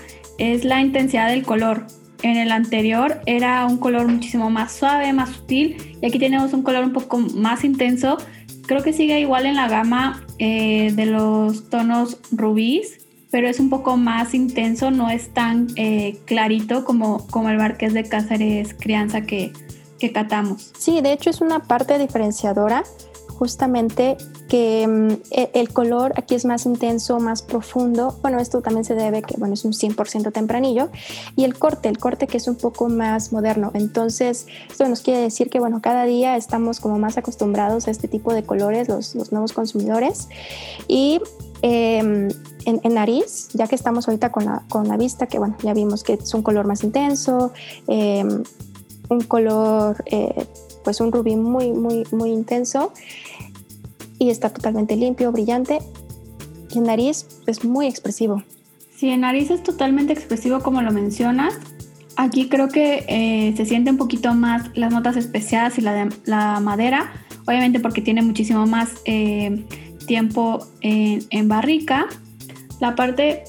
es 0.43 0.65
la 0.65 0.81
intensidad 0.81 1.29
del 1.29 1.45
color. 1.45 1.87
En 2.23 2.37
el 2.37 2.51
anterior 2.51 3.21
era 3.27 3.65
un 3.67 3.79
color 3.79 4.09
muchísimo 4.09 4.51
más 4.51 4.73
suave, 4.73 5.13
más 5.13 5.31
sutil 5.31 5.97
y 6.01 6.07
aquí 6.07 6.19
tenemos 6.19 6.53
un 6.53 6.63
color 6.63 6.85
un 6.85 6.93
poco 6.93 7.19
más 7.19 7.63
intenso. 7.63 8.19
Creo 8.67 8.83
que 8.83 8.93
sigue 8.93 9.21
igual 9.21 9.47
en 9.47 9.55
la 9.55 9.69
gama 9.69 10.25
eh, 10.39 10.93
de 10.95 11.07
los 11.07 11.69
tonos 11.71 12.19
rubíes, 12.33 12.99
pero 13.31 13.49
es 13.49 13.61
un 13.61 13.71
poco 13.71 13.97
más 13.97 14.35
intenso, 14.35 14.91
no 14.91 15.11
es 15.11 15.33
tan 15.33 15.69
eh, 15.77 16.19
clarito 16.27 16.85
como, 16.85 17.27
como 17.29 17.49
el 17.49 17.59
Marqués 17.59 17.95
de 17.95 18.03
Cáceres 18.03 18.75
Crianza 18.75 19.23
que, 19.23 19.53
que 20.01 20.11
catamos. 20.11 20.73
Sí, 20.77 21.01
de 21.03 21.13
hecho 21.13 21.31
es 21.31 21.41
una 21.41 21.61
parte 21.61 21.99
diferenciadora 21.99 22.83
justamente 23.43 24.17
que 24.49 24.87
mm, 24.87 25.33
e, 25.33 25.51
el 25.55 25.73
color 25.73 26.13
aquí 26.15 26.37
es 26.37 26.45
más 26.45 26.65
intenso, 26.65 27.19
más 27.19 27.43
profundo. 27.43 28.17
Bueno, 28.23 28.39
esto 28.39 28.63
también 28.63 28.85
se 28.85 28.95
debe 28.95 29.21
que, 29.21 29.35
bueno, 29.37 29.55
es 29.55 29.65
un 29.65 29.73
100% 29.73 30.31
tempranillo. 30.31 30.91
Y 31.35 31.43
el 31.43 31.59
corte, 31.59 31.89
el 31.89 31.99
corte 31.99 32.29
que 32.29 32.37
es 32.37 32.47
un 32.47 32.55
poco 32.55 32.89
más 32.89 33.33
moderno. 33.33 33.73
Entonces, 33.75 34.47
esto 34.71 34.89
nos 34.89 35.01
quiere 35.01 35.19
decir 35.19 35.51
que, 35.51 35.59
bueno, 35.59 35.83
cada 35.83 36.05
día 36.05 36.37
estamos 36.37 36.79
como 36.79 37.01
más 37.01 37.19
acostumbrados 37.19 37.89
a 37.89 37.91
este 37.91 38.07
tipo 38.07 38.33
de 38.33 38.45
colores, 38.45 38.87
los, 38.89 39.33
nuevos 39.33 39.53
consumidores. 39.53 40.29
Y 40.87 41.21
em, 41.63 42.29
en, 42.65 42.95
nariz, 42.95 43.49
ya 43.55 43.67
que 43.67 43.75
estamos 43.75 44.07
ahorita 44.07 44.31
con 44.31 44.45
la, 44.45 44.63
con 44.69 44.87
la, 44.87 44.97
vista, 44.97 45.27
que 45.27 45.41
bueno, 45.41 45.57
ya 45.65 45.75
vimos 45.75 46.05
que 46.05 46.13
es 46.13 46.33
un 46.33 46.43
color 46.45 46.65
más 46.69 46.85
intenso, 46.85 47.53
em, 47.89 48.45
un 49.09 49.21
color, 49.23 50.01
eh, 50.07 50.47
pues 50.83 51.01
un 51.01 51.13
rubí 51.13 51.37
muy, 51.37 51.73
muy, 51.73 52.05
muy 52.13 52.31
intenso 52.31 52.93
y 54.19 54.31
está 54.31 54.51
totalmente 54.51 54.97
limpio, 54.97 55.33
brillante. 55.33 55.79
Y 56.71 56.79
en 56.79 56.85
nariz 56.85 57.27
es 57.47 57.65
muy 57.65 57.87
expresivo. 57.87 58.43
Sí, 58.97 59.11
en 59.11 59.23
nariz 59.23 59.51
es 59.51 59.63
totalmente 59.63 60.13
expresivo 60.13 60.61
como 60.61 60.81
lo 60.81 60.93
mencionas. 60.93 61.55
Aquí 62.17 62.49
creo 62.49 62.69
que 62.69 63.05
eh, 63.09 63.55
se 63.57 63.65
siente 63.65 63.91
un 63.91 63.97
poquito 63.97 64.33
más 64.35 64.71
las 64.75 64.93
notas 64.93 65.17
especiadas 65.17 65.79
y 65.79 65.81
la, 65.81 66.09
la 66.25 66.61
madera, 66.61 67.13
obviamente 67.47 67.81
porque 67.81 68.01
tiene 68.01 68.23
muchísimo 68.23 68.67
más 68.67 68.91
eh, 69.07 69.65
tiempo 70.07 70.67
en, 70.83 71.49
barrica. 71.49 72.07
La 72.81 72.95
parte 72.95 73.45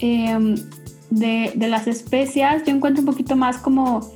de, 0.00 0.70
de, 1.10 1.68
las 1.68 1.86
especias 1.86 2.62
yo 2.64 2.72
encuentro 2.72 3.02
un 3.02 3.06
poquito 3.06 3.36
más 3.36 3.58
como 3.58 4.08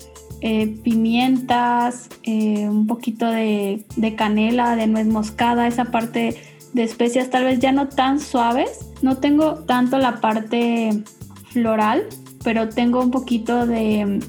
eh, 0.45 0.67
pimientas, 0.83 2.09
eh, 2.25 2.69
un 2.69 2.89
poquito 2.89 3.27
de, 3.27 3.85
canela, 4.17 4.75
de 4.75 4.89
nuez 4.89 5.07
moscada, 5.07 5.69
esa 5.69 5.85
parte 5.87 6.37
de 6.73 6.83
especias 6.83 7.31
tal 7.31 7.45
vez 7.45 7.61
ya 7.61 7.71
no 7.71 7.89
tan 7.89 8.19
suaves. 8.19 8.91
No 9.03 9.19
tengo 9.19 9.55
tanto 9.65 9.99
la 9.99 10.21
parte 10.21 11.05
floral, 11.53 12.07
pero 12.43 12.69
tengo 12.69 13.01
un 13.01 13.13
poquito 13.13 13.67
de, 13.67 14.21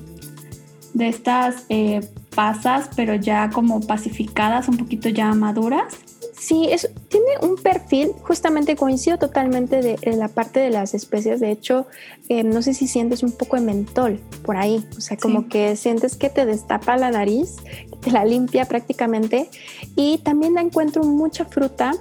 de 0.93 1.07
estas 1.07 1.65
eh, 1.69 2.07
pasas, 2.35 2.91
pero 2.95 3.15
ya 3.15 3.49
como 3.49 3.81
pacificadas, 3.81 4.67
un 4.67 4.77
poquito 4.77 5.09
ya 5.09 5.33
maduras. 5.33 5.97
Sí, 6.45 6.67
es, 6.69 6.89
tiene 7.07 7.37
un 7.41 7.55
perfil, 7.55 8.11
justamente 8.21 8.75
coincido 8.75 9.17
totalmente 9.17 9.81
de, 9.81 9.97
la 10.17 10.27
parte 10.27 10.59
de 10.59 10.71
las 10.71 10.93
especias. 10.93 11.39
De 11.39 11.51
hecho, 11.51 11.87
eh, 12.27 12.43
no 12.43 12.61
sé 12.61 12.73
si 12.73 12.85
sientes 12.85 13.23
un 13.23 13.31
poco 13.31 13.55
de 13.55 13.61
mentol 13.61 14.19
por 14.43 14.57
ahí. 14.57 14.85
O 14.97 14.99
sea, 14.99 15.15
como 15.15 15.47
que 15.47 15.77
sientes 15.77 16.17
que 16.17 16.29
te 16.29 16.45
destapa 16.45 16.97
la 16.97 17.11
nariz, 17.11 17.55
te 18.01 18.11
la 18.11 18.25
limpia 18.25 18.65
prácticamente. 18.65 19.49
Y 19.95 20.17
también 20.17 20.57
encuentro 20.57 21.05
mucha 21.05 21.45
fruta, 21.45 21.93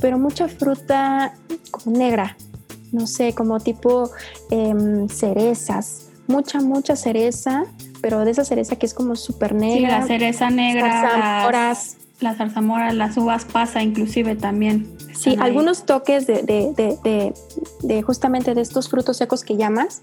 pero 0.00 0.20
mucha 0.20 0.46
fruta 0.46 1.34
como 1.72 1.98
negra. 1.98 2.36
No 2.92 3.08
sé, 3.08 3.32
como 3.32 3.58
tipo 3.58 4.08
em, 4.52 5.08
cerezas. 5.08 6.10
Mucha, 6.28 6.60
mucha 6.60 6.94
cereza, 6.94 7.64
pero 8.00 8.24
de 8.24 8.30
esa 8.30 8.44
cereza 8.44 8.76
que 8.76 8.86
es 8.86 8.94
como 8.94 9.16
súper 9.16 9.52
negra. 9.52 9.76
Sí, 9.76 10.00
la 10.00 10.06
cereza 10.06 10.50
negra. 10.50 11.50
Las, 11.50 11.96
la 12.20 12.34
zarzamora, 12.34 12.92
las 12.92 13.16
uvas 13.16 13.44
pasa 13.44 13.82
inclusive 13.82 14.36
también. 14.36 14.86
Sí, 15.14 15.36
algunos 15.38 15.84
toques 15.84 16.26
de, 16.26 16.42
de, 16.42 17.32
de, 17.82 18.02
justamente 18.02 18.54
de 18.54 18.62
estos 18.62 18.88
frutos 18.88 19.18
secos 19.18 19.44
que 19.44 19.56
llamas, 19.56 20.02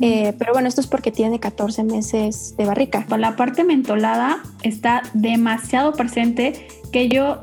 eh, 0.00 0.32
pero 0.38 0.52
bueno, 0.52 0.68
esto 0.68 0.80
es 0.80 0.86
porque 0.86 1.10
tiene 1.10 1.38
14 1.38 1.84
meses 1.84 2.54
de 2.56 2.64
barrica. 2.64 3.06
La 3.18 3.36
parte 3.36 3.64
mentolada 3.64 4.42
está 4.62 5.02
demasiado 5.12 5.92
presente 5.92 6.66
que 6.92 7.08
yo, 7.08 7.42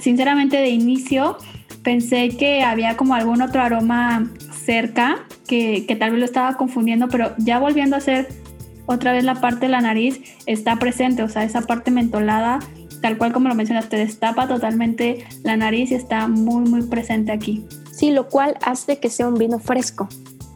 sinceramente, 0.00 0.56
de 0.56 0.70
inicio 0.70 1.36
pensé 1.82 2.30
que 2.30 2.62
había 2.62 2.96
como 2.96 3.14
algún 3.14 3.42
otro 3.42 3.62
aroma 3.62 4.28
cerca, 4.52 5.24
que, 5.46 5.86
que 5.86 5.96
tal 5.96 6.10
vez 6.10 6.20
lo 6.20 6.24
estaba 6.24 6.56
confundiendo, 6.56 7.08
pero 7.08 7.32
ya 7.38 7.58
volviendo 7.58 7.96
a 7.96 7.98
hacer 7.98 8.28
otra 8.86 9.12
vez 9.12 9.22
la 9.22 9.36
parte 9.36 9.66
de 9.66 9.68
la 9.68 9.80
nariz, 9.80 10.20
está 10.46 10.76
presente, 10.76 11.22
o 11.22 11.28
sea, 11.28 11.44
esa 11.44 11.62
parte 11.62 11.92
mentolada 11.92 12.58
tal 13.00 13.18
cual 13.18 13.32
como 13.32 13.48
lo 13.48 13.54
mencionaste, 13.54 13.96
destapa 13.96 14.46
totalmente 14.46 15.26
la 15.42 15.56
nariz 15.56 15.90
y 15.90 15.94
está 15.94 16.28
muy, 16.28 16.68
muy 16.68 16.82
presente 16.82 17.32
aquí. 17.32 17.66
Sí, 17.92 18.10
lo 18.10 18.28
cual 18.28 18.56
hace 18.62 18.98
que 18.98 19.10
sea 19.10 19.28
un 19.28 19.34
vino 19.34 19.58
fresco, 19.58 20.08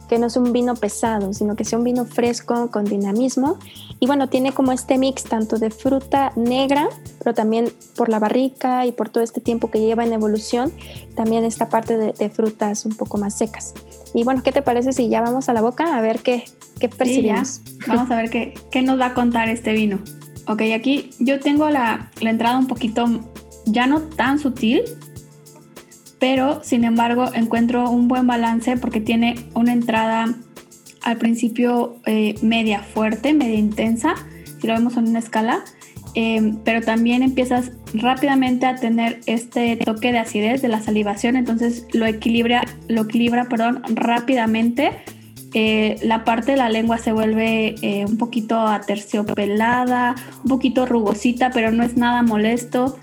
que 0.07 0.19
no 0.19 0.27
es 0.27 0.37
un 0.37 0.51
vino 0.53 0.75
pesado, 0.75 1.33
sino 1.33 1.55
que 1.55 1.65
sea 1.65 1.79
un 1.79 1.85
vino 1.85 2.05
fresco 2.05 2.69
con 2.71 2.85
dinamismo. 2.85 3.57
Y 3.99 4.07
bueno, 4.07 4.29
tiene 4.29 4.51
como 4.51 4.71
este 4.71 4.97
mix 4.97 5.23
tanto 5.23 5.57
de 5.57 5.69
fruta 5.71 6.31
negra, 6.35 6.89
pero 7.19 7.33
también 7.33 7.71
por 7.95 8.09
la 8.09 8.19
barrica 8.19 8.85
y 8.85 8.91
por 8.91 9.09
todo 9.09 9.23
este 9.23 9.41
tiempo 9.41 9.71
que 9.71 9.79
lleva 9.79 10.03
en 10.03 10.13
evolución, 10.13 10.71
también 11.15 11.43
esta 11.43 11.69
parte 11.69 11.97
de, 11.97 12.29
frutas 12.29 12.85
un 12.85 12.95
poco 12.95 13.17
más 13.17 13.37
secas. 13.37 13.73
Y 14.13 14.23
bueno, 14.23 14.43
¿qué 14.43 14.51
te 14.51 14.61
parece 14.61 14.93
si 14.93 15.09
ya 15.09 15.21
vamos 15.21 15.49
a 15.49 15.53
la 15.53 15.61
boca 15.61 15.97
a 15.97 16.01
ver 16.01 16.19
qué, 16.19 16.43
qué 16.79 16.89
percibimos? 16.89 17.61
vamos 17.87 18.11
a 18.11 18.15
ver 18.15 18.29
qué, 18.29 18.53
qué 18.71 18.81
nos 18.81 18.99
va 18.99 19.07
a 19.07 19.13
contar 19.13 19.49
este 19.49 19.71
vino. 19.73 19.99
Ok, 20.47 20.61
aquí 20.75 21.09
yo 21.19 21.39
tengo 21.39 21.69
la, 21.69 22.11
entrada 22.21 22.57
un 22.57 22.67
poquito 22.67 23.05
ya 23.65 23.87
no 23.87 24.01
tan 24.01 24.37
sutil, 24.37 24.83
pero 26.19 26.63
sin 26.63 26.83
embargo 26.83 27.25
encuentro 27.33 27.89
un 27.89 28.07
buen 28.07 28.27
balance 28.27 28.77
porque 28.77 29.01
tiene 29.01 29.35
una 29.55 29.73
entrada 29.73 30.35
al 31.01 31.17
principio 31.17 31.97
eh, 32.05 32.35
media 32.41 32.81
fuerte, 32.81 33.33
media 33.33 33.57
intensa, 33.57 34.15
si 34.59 34.67
lo 34.67 34.73
vemos 34.73 34.97
en 34.97 35.07
una 35.07 35.19
escala, 35.19 35.63
eh, 36.13 36.53
pero 36.63 36.81
también 36.81 37.23
empiezas 37.23 37.71
rápidamente 37.93 38.65
a 38.67 38.75
tener 38.75 39.21
este 39.25 39.77
toque 39.77 40.11
de 40.11 40.19
acidez 40.19 40.61
de 40.61 40.67
la 40.67 40.81
salivación, 40.81 41.35
entonces 41.35 41.87
lo 41.93 42.05
equilibra, 42.05 42.63
lo 42.87 43.03
equilibra 43.03 43.45
perdón, 43.45 43.81
rápidamente 43.95 44.91
eh, 45.57 45.97
la 46.03 46.25
parte 46.25 46.51
de 46.51 46.57
la 46.57 46.67
lengua 46.67 46.97
se 46.97 47.13
vuelve 47.13 47.75
eh, 47.81 48.03
un 48.05 48.17
poquito 48.17 48.59
aterciopelada, 48.59 50.15
un 50.43 50.49
poquito 50.49 50.85
rugosita, 50.85 51.49
pero 51.51 51.71
no 51.71 51.81
es 51.81 51.95
nada 51.95 52.23
molesto. 52.23 52.97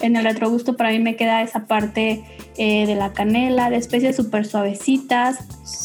En 0.00 0.16
el 0.16 0.24
retrogusto 0.24 0.74
para 0.74 0.90
mí 0.90 1.00
me 1.00 1.16
queda 1.16 1.42
esa 1.42 1.66
parte 1.66 2.24
eh, 2.56 2.86
de 2.86 2.94
la 2.94 3.12
canela, 3.12 3.68
de 3.68 3.76
especies 3.76 4.16
súper 4.16 4.46
suavecitas, 4.46 5.36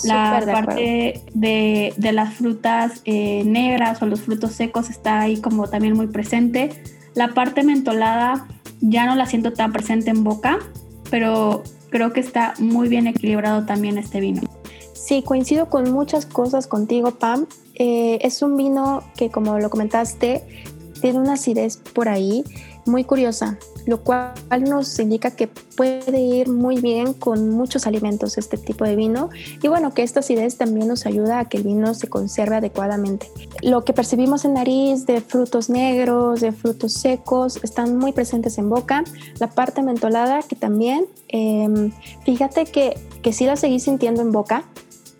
la 0.05 0.41
parte 0.45 1.21
de, 1.33 1.93
de, 1.97 2.11
las 2.13 2.35
frutas 2.35 3.01
negras 3.05 4.01
o 4.01 4.05
los 4.05 4.21
frutos 4.21 4.53
secos 4.53 4.89
está 4.89 5.19
ahí 5.19 5.41
como 5.41 5.67
también 5.67 5.93
muy 5.93 6.07
presente. 6.07 6.69
La 7.15 7.33
parte 7.33 7.63
mentolada 7.63 8.47
ya 8.79 9.05
no 9.07 9.15
la 9.15 9.25
siento 9.25 9.51
tan 9.51 9.73
presente 9.73 10.11
en 10.11 10.23
boca, 10.23 10.59
pero 11.09 11.63
creo 11.89 12.13
que 12.13 12.21
está 12.21 12.53
muy 12.59 12.87
bien 12.87 13.07
equilibrado 13.07 13.65
también 13.65 13.97
este 13.97 14.21
vino. 14.21 14.41
Sí, 15.05 15.21
coincido 15.21 15.65
con 15.69 15.91
muchas 15.91 16.25
cosas 16.25 16.65
contigo, 16.65 17.11
Pam. 17.11 17.45
Eh, 17.75 18.19
es 18.21 18.41
un 18.41 18.55
vino 18.55 19.03
que, 19.17 19.29
como 19.29 19.59
lo 19.59 19.69
comentaste, 19.69 20.45
tiene 21.01 21.19
una 21.19 21.33
acidez 21.33 21.75
por 21.75 22.07
ahí 22.07 22.45
muy 22.85 23.03
curiosa, 23.03 23.57
lo 23.85 24.01
cual 24.01 24.33
nos 24.61 24.97
indica 24.99 25.31
que 25.31 25.47
puede 25.47 26.21
ir 26.21 26.49
muy 26.49 26.79
bien 26.79 27.11
con 27.13 27.49
muchos 27.49 27.85
alimentos 27.85 28.37
este 28.37 28.57
tipo 28.57 28.85
de 28.85 28.95
vino 28.95 29.29
y 29.61 29.67
bueno, 29.67 29.93
que 29.93 30.03
esta 30.03 30.21
acidez 30.21 30.57
también 30.57 30.87
nos 30.87 31.05
ayuda 31.05 31.39
a 31.39 31.45
que 31.49 31.57
el 31.57 31.63
vino 31.63 31.93
se 31.93 32.07
conserve 32.07 32.55
adecuadamente. 32.55 33.29
Lo 33.61 33.83
que 33.83 33.91
percibimos 33.91 34.45
en 34.45 34.53
nariz 34.53 35.05
de 35.05 35.19
frutos 35.19 35.69
negros, 35.69 36.39
de 36.39 36.53
frutos 36.53 36.93
secos, 36.93 37.59
están 37.61 37.97
muy 37.97 38.13
presentes 38.13 38.57
en 38.57 38.69
boca. 38.69 39.03
La 39.39 39.49
parte 39.49 39.81
mentolada 39.81 40.43
que 40.43 40.55
también, 40.55 41.07
em, 41.27 41.91
fíjate 42.23 42.63
que, 42.65 42.97
que 43.21 43.33
sí 43.33 43.45
la 43.45 43.57
seguí 43.57 43.81
sintiendo 43.81 44.21
en 44.21 44.31
boca, 44.31 44.63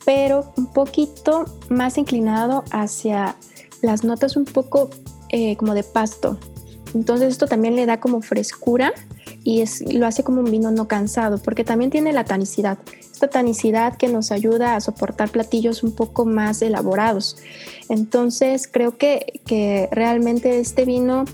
pero 0.05 0.51
un 0.57 0.67
poquito 0.67 1.45
más 1.69 1.97
inclinado 1.97 2.63
hacia 2.71 3.35
las 3.81 4.03
notas 4.03 4.35
un 4.35 4.45
poco 4.45 4.89
eh, 5.29 5.55
como 5.57 5.73
de 5.73 5.83
pasto. 5.83 6.37
Entonces 6.93 7.29
esto 7.29 7.47
también 7.47 7.75
le 7.75 7.85
da 7.85 7.99
como 7.99 8.21
frescura 8.21 8.93
y 9.43 9.61
es, 9.61 9.81
lo 9.93 10.05
hace 10.05 10.23
como 10.23 10.41
un 10.41 10.51
vino 10.51 10.71
no 10.71 10.87
cansado, 10.87 11.37
porque 11.37 11.63
también 11.63 11.91
tiene 11.91 12.13
la 12.13 12.23
tanicidad. 12.23 12.77
Esta 12.99 13.27
tanicidad 13.27 13.97
que 13.97 14.07
nos 14.07 14.31
ayuda 14.31 14.75
a 14.75 14.81
soportar 14.81 15.29
platillos 15.29 15.83
un 15.83 15.93
poco 15.93 16.25
más 16.25 16.61
elaborados. 16.61 17.37
Entonces 17.89 18.67
creo 18.71 18.97
que, 18.97 19.41
que 19.45 19.89
realmente 19.91 20.59
este 20.59 20.85
vino, 20.85 21.25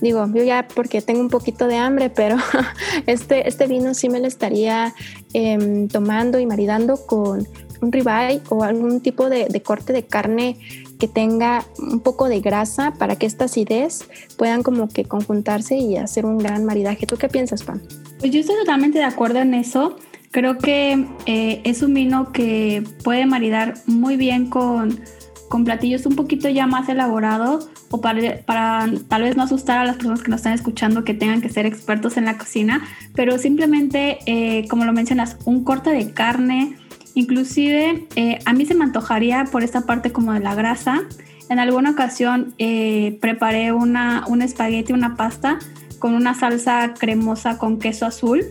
digo, 0.00 0.26
yo 0.32 0.42
ya 0.44 0.68
porque 0.74 1.02
tengo 1.02 1.20
un 1.20 1.30
poquito 1.30 1.66
de 1.66 1.76
hambre, 1.76 2.10
pero 2.10 2.36
este, 3.06 3.48
este 3.48 3.66
vino 3.66 3.94
sí 3.94 4.08
me 4.08 4.20
lo 4.20 4.26
estaría 4.26 4.94
em, 5.32 5.88
tomando 5.88 6.38
y 6.38 6.46
maridando 6.46 7.04
con 7.06 7.48
un 7.80 7.92
ribeye 7.92 8.40
o 8.48 8.62
algún 8.62 9.00
tipo 9.00 9.28
de, 9.28 9.46
de 9.46 9.62
corte 9.62 9.92
de 9.92 10.04
carne 10.04 10.56
que 10.98 11.08
tenga 11.08 11.64
un 11.78 12.00
poco 12.00 12.28
de 12.28 12.40
grasa 12.40 12.94
para 12.94 13.16
que 13.16 13.26
estas 13.26 13.52
acidez 13.52 14.08
puedan 14.36 14.62
como 14.62 14.88
que 14.88 15.04
conjuntarse 15.04 15.76
y 15.76 15.96
hacer 15.96 16.26
un 16.26 16.38
gran 16.38 16.64
maridaje. 16.64 17.06
¿Tú 17.06 17.16
qué 17.16 17.28
piensas, 17.28 17.62
Pam? 17.62 17.80
Pues 18.18 18.32
yo 18.32 18.40
estoy 18.40 18.56
totalmente 18.56 18.98
de 18.98 19.04
acuerdo 19.04 19.38
en 19.38 19.54
eso. 19.54 19.96
Creo 20.30 20.58
que 20.58 21.06
eh, 21.26 21.60
es 21.64 21.82
un 21.82 21.94
vino 21.94 22.32
que 22.32 22.82
puede 23.04 23.26
maridar 23.26 23.74
muy 23.86 24.16
bien 24.16 24.50
con, 24.50 25.00
con 25.48 25.64
platillos 25.64 26.04
un 26.06 26.16
poquito 26.16 26.48
ya 26.48 26.66
más 26.66 26.88
elaborados 26.88 27.70
o 27.90 28.00
para, 28.00 28.38
para, 28.44 28.90
tal 29.08 29.22
vez 29.22 29.36
no 29.36 29.44
asustar 29.44 29.78
a 29.78 29.84
las 29.84 29.96
personas 29.96 30.22
que 30.22 30.30
nos 30.30 30.40
están 30.40 30.52
escuchando 30.52 31.04
que 31.04 31.14
tengan 31.14 31.40
que 31.40 31.48
ser 31.48 31.66
expertos 31.66 32.16
en 32.16 32.24
la 32.24 32.36
cocina, 32.36 32.82
pero 33.14 33.38
simplemente, 33.38 34.18
eh, 34.26 34.66
como 34.68 34.84
lo 34.84 34.92
mencionas, 34.92 35.36
un 35.44 35.62
corte 35.62 35.90
de 35.90 36.10
carne, 36.12 36.76
Inclusive 37.16 38.06
eh, 38.14 38.38
a 38.44 38.52
mí 38.52 38.66
se 38.66 38.74
me 38.74 38.84
antojaría 38.84 39.46
por 39.50 39.64
esta 39.64 39.86
parte 39.86 40.12
como 40.12 40.34
de 40.34 40.40
la 40.40 40.54
grasa. 40.54 41.00
En 41.48 41.58
alguna 41.58 41.92
ocasión 41.92 42.54
eh, 42.58 43.16
preparé 43.22 43.72
una, 43.72 44.24
un 44.28 44.42
espagueti, 44.42 44.92
una 44.92 45.16
pasta 45.16 45.58
con 45.98 46.12
una 46.12 46.34
salsa 46.34 46.92
cremosa 46.92 47.56
con 47.56 47.78
queso 47.78 48.04
azul 48.04 48.44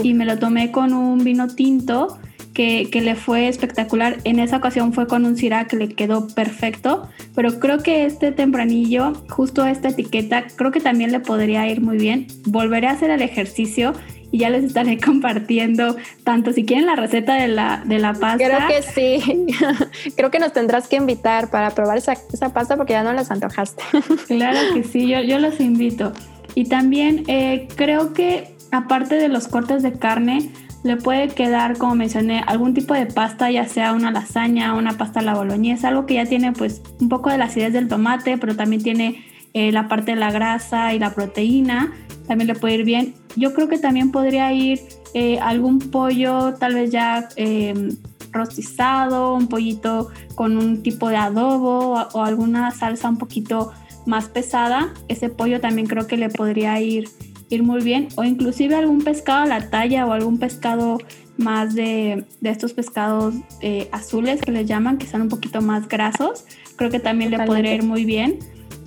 y 0.00 0.14
me 0.14 0.26
lo 0.26 0.38
tomé 0.38 0.70
con 0.70 0.92
un 0.92 1.24
vino 1.24 1.48
tinto 1.48 2.16
que, 2.52 2.88
que, 2.88 3.00
le 3.00 3.16
fue 3.16 3.48
espectacular. 3.48 4.18
En 4.22 4.38
esa 4.38 4.58
ocasión 4.58 4.92
fue 4.92 5.08
con 5.08 5.24
un 5.24 5.36
Syrah 5.36 5.66
que 5.66 5.74
le 5.74 5.88
quedó 5.88 6.28
perfecto, 6.28 7.08
pero 7.34 7.58
creo 7.58 7.78
que 7.78 8.04
este 8.04 8.30
tempranillo, 8.30 9.12
justo 9.28 9.66
esta 9.66 9.88
etiqueta, 9.88 10.44
creo 10.54 10.70
que 10.70 10.78
también 10.78 11.10
le 11.10 11.18
podría 11.18 11.68
ir 11.68 11.80
muy 11.80 11.96
bien. 11.96 12.28
Volveré 12.46 12.86
a 12.86 12.92
hacer 12.92 13.10
el 13.10 13.22
ejercicio 13.22 13.92
y 14.34 14.38
ya 14.38 14.50
les 14.50 14.64
estaré 14.64 14.98
compartiendo 14.98 15.96
tanto 16.24 16.52
si 16.52 16.64
quieren 16.64 16.86
la 16.86 16.96
receta 16.96 17.36
de 17.36 17.46
la, 17.46 17.84
de 17.86 18.00
la 18.00 18.14
pasta. 18.14 18.44
Creo 18.44 18.66
que 18.66 18.82
sí. 18.82 19.46
Creo 20.16 20.32
que 20.32 20.40
nos 20.40 20.52
tendrás 20.52 20.88
que 20.88 20.96
invitar 20.96 21.50
para 21.50 21.70
probar 21.70 21.98
esa, 21.98 22.14
esa 22.32 22.52
pasta 22.52 22.76
porque 22.76 22.94
ya 22.94 23.04
no 23.04 23.12
las 23.12 23.30
antojaste. 23.30 23.84
Claro 24.26 24.58
que 24.74 24.82
sí, 24.82 25.06
yo, 25.06 25.20
yo 25.20 25.38
los 25.38 25.60
invito. 25.60 26.12
Y 26.56 26.64
también 26.64 27.22
eh, 27.28 27.68
creo 27.76 28.12
que 28.12 28.56
aparte 28.72 29.14
de 29.14 29.28
los 29.28 29.46
cortes 29.46 29.84
de 29.84 29.92
carne, 29.92 30.50
le 30.82 30.96
puede 30.96 31.28
quedar, 31.28 31.78
como 31.78 31.94
mencioné, 31.94 32.42
algún 32.44 32.74
tipo 32.74 32.92
de 32.92 33.06
pasta, 33.06 33.52
ya 33.52 33.68
sea 33.68 33.92
una 33.92 34.10
lasaña, 34.10 34.74
una 34.74 34.98
pasta 34.98 35.20
a 35.20 35.22
la 35.22 35.34
boloñesa, 35.34 35.88
algo 35.88 36.06
que 36.06 36.14
ya 36.14 36.26
tiene 36.26 36.52
pues 36.52 36.82
un 37.00 37.08
poco 37.08 37.30
de 37.30 37.38
la 37.38 37.44
acidez 37.44 37.72
del 37.72 37.86
tomate, 37.86 38.36
pero 38.36 38.56
también 38.56 38.82
tiene 38.82 39.24
eh, 39.54 39.70
la 39.70 39.86
parte 39.88 40.10
de 40.12 40.16
la 40.16 40.32
grasa 40.32 40.94
y 40.94 40.98
la 40.98 41.14
proteína 41.14 41.92
también 42.26 42.48
le 42.48 42.54
puede 42.54 42.74
ir 42.74 42.84
bien. 42.84 43.14
Yo 43.36 43.54
creo 43.54 43.68
que 43.68 43.78
también 43.78 44.10
podría 44.10 44.52
ir 44.52 44.80
eh, 45.14 45.38
algún 45.38 45.78
pollo 45.78 46.54
tal 46.54 46.74
vez 46.74 46.90
ya 46.90 47.28
em, 47.36 47.90
rostizado, 48.32 49.34
un 49.34 49.46
pollito 49.46 50.10
con 50.34 50.58
un 50.58 50.82
tipo 50.82 51.08
de 51.08 51.16
adobo 51.16 52.04
o, 52.12 52.24
alguna 52.24 52.72
salsa 52.72 53.08
un 53.08 53.18
poquito 53.18 53.72
más 54.06 54.28
pesada. 54.28 54.92
Ese 55.06 55.28
pollo 55.28 55.60
también 55.60 55.86
creo 55.86 56.08
que 56.08 56.16
le 56.16 56.30
podría 56.30 56.80
ir, 56.80 57.08
ir 57.48 57.62
muy 57.62 57.82
bien. 57.82 58.08
O 58.16 58.24
inclusive 58.24 58.74
algún 58.74 59.02
pescado 59.02 59.44
a 59.44 59.46
la 59.46 59.70
talla 59.70 60.04
o 60.04 60.12
algún 60.12 60.38
pescado 60.38 60.98
más 61.36 61.74
de, 61.76 62.24
de 62.40 62.50
estos 62.50 62.72
pescados 62.72 63.34
eh, 63.60 63.88
azules 63.92 64.40
que 64.40 64.50
les 64.50 64.66
llaman, 64.66 64.98
que 64.98 65.06
son 65.06 65.22
un 65.22 65.28
poquito 65.28 65.60
más 65.60 65.88
grasos. 65.88 66.44
Creo 66.74 66.90
que 66.90 66.98
también 66.98 67.30
le 67.30 67.38
podría 67.46 67.72
ir 67.72 67.84
muy 67.84 68.04
bien 68.04 68.40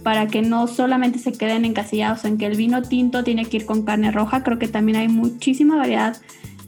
para 0.07 0.27
que 0.27 0.41
no 0.41 0.67
solamente 0.67 1.19
se 1.19 1.33
queden 1.33 1.65
encasillados 1.65 2.23
en 2.23 2.37
que 2.37 2.45
el 2.45 2.55
vino 2.55 2.81
tinto 2.81 3.25
tiene 3.25 3.43
que 3.43 3.57
ir 3.57 3.65
con 3.65 3.83
carne 3.83 4.09
roja, 4.09 4.41
creo 4.41 4.57
que 4.57 4.69
también 4.69 4.97
hay 4.97 5.09
muchísima 5.09 5.75
variedad 5.75 6.15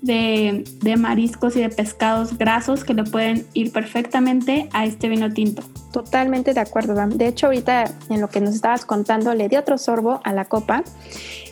de, 0.02 0.66
mariscos 0.98 1.56
y 1.56 1.62
de 1.62 1.70
pescados 1.70 2.38
grasos 2.38 2.84
que 2.84 2.94
le 2.94 3.06
pueden 3.06 3.46
ir 3.54 3.72
perfectamente 3.72 4.68
a 4.74 4.84
este 4.84 5.08
vino 5.08 5.32
tinto. 5.32 5.64
Totalmente 5.94 6.54
de 6.54 6.60
acuerdo, 6.60 6.94
De 7.08 7.28
hecho, 7.28 7.46
ahorita 7.46 7.90
en 8.10 8.20
lo 8.20 8.28
que 8.28 8.42
nos 8.42 8.56
estabas 8.56 8.84
contando, 8.84 9.34
le 9.34 9.48
di 9.48 9.56
otro 9.56 9.78
sorbo 9.78 10.20
a 10.26 10.34
la 10.34 10.44
copa 10.44 10.84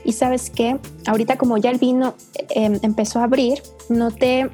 y 0.04 0.12
sabes 0.12 0.50
qué, 0.50 0.78
ahorita 1.06 1.38
como 1.38 1.58
ya 1.58 1.70
el 1.70 1.78
vino 1.78 2.16
em, 2.50 2.80
empezó 2.82 3.22
a 3.22 3.24
abrir, 3.24 3.64
noté 3.88 4.50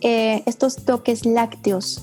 eh, 0.00 0.44
estos 0.46 0.84
toques 0.84 1.26
lácteos, 1.26 2.02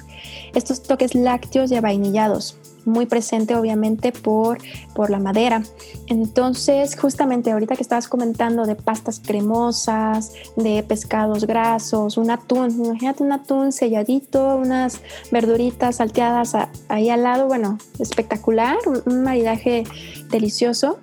estos 0.53 0.83
toques 0.83 1.15
lácteos 1.15 1.71
y 1.71 1.79
vainillados 1.79 2.57
muy 2.87 3.05
presente 3.05 3.55
obviamente 3.55 4.11
por, 4.11 4.57
por 4.95 5.09
la 5.09 5.19
madera. 5.19 5.61
Entonces, 6.07 6.97
justamente 6.99 7.51
ahorita 7.51 7.75
que 7.75 7.83
estabas 7.83 8.07
comentando 8.07 8.65
de 8.65 8.75
pastas 8.75 9.19
cremosas, 9.19 10.31
de 10.55 10.83
pescados 10.83 11.45
grasos, 11.45 12.17
un 12.17 12.31
atún, 12.31 12.71
imagínate 12.71 13.23
un 13.23 13.31
atún 13.31 13.71
selladito, 13.71 14.55
unas 14.55 15.01
verduritas 15.31 15.97
salteadas 15.97 16.53
ahí 16.87 17.09
al 17.09 17.23
lado, 17.23 17.47
bueno, 17.47 17.77
espectacular, 17.99 18.77
un, 19.05 19.23
maridaje 19.23 19.83
delicioso. 20.29 20.99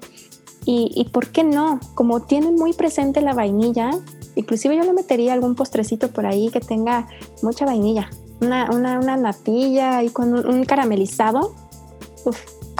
Y, 0.66 0.90
y, 0.94 1.10
por 1.10 1.28
qué 1.28 1.44
no, 1.44 1.78
como 1.94 2.22
tiene 2.22 2.50
muy 2.50 2.72
presente 2.72 3.20
la 3.20 3.34
vainilla, 3.34 3.90
inclusive 4.34 4.74
yo 4.76 4.82
le 4.82 4.94
metería 4.94 5.34
algún 5.34 5.54
postrecito 5.56 6.08
por 6.08 6.24
ahí 6.24 6.48
que 6.48 6.60
tenga 6.60 7.06
mucha 7.42 7.66
vainilla, 7.66 8.08
una, 8.40 8.70
una, 8.70 8.98
una 8.98 9.16
natilla 9.18 10.02
y 10.02 10.08
con 10.08 10.32
un 10.32 10.64
caramelizado, 10.64 11.54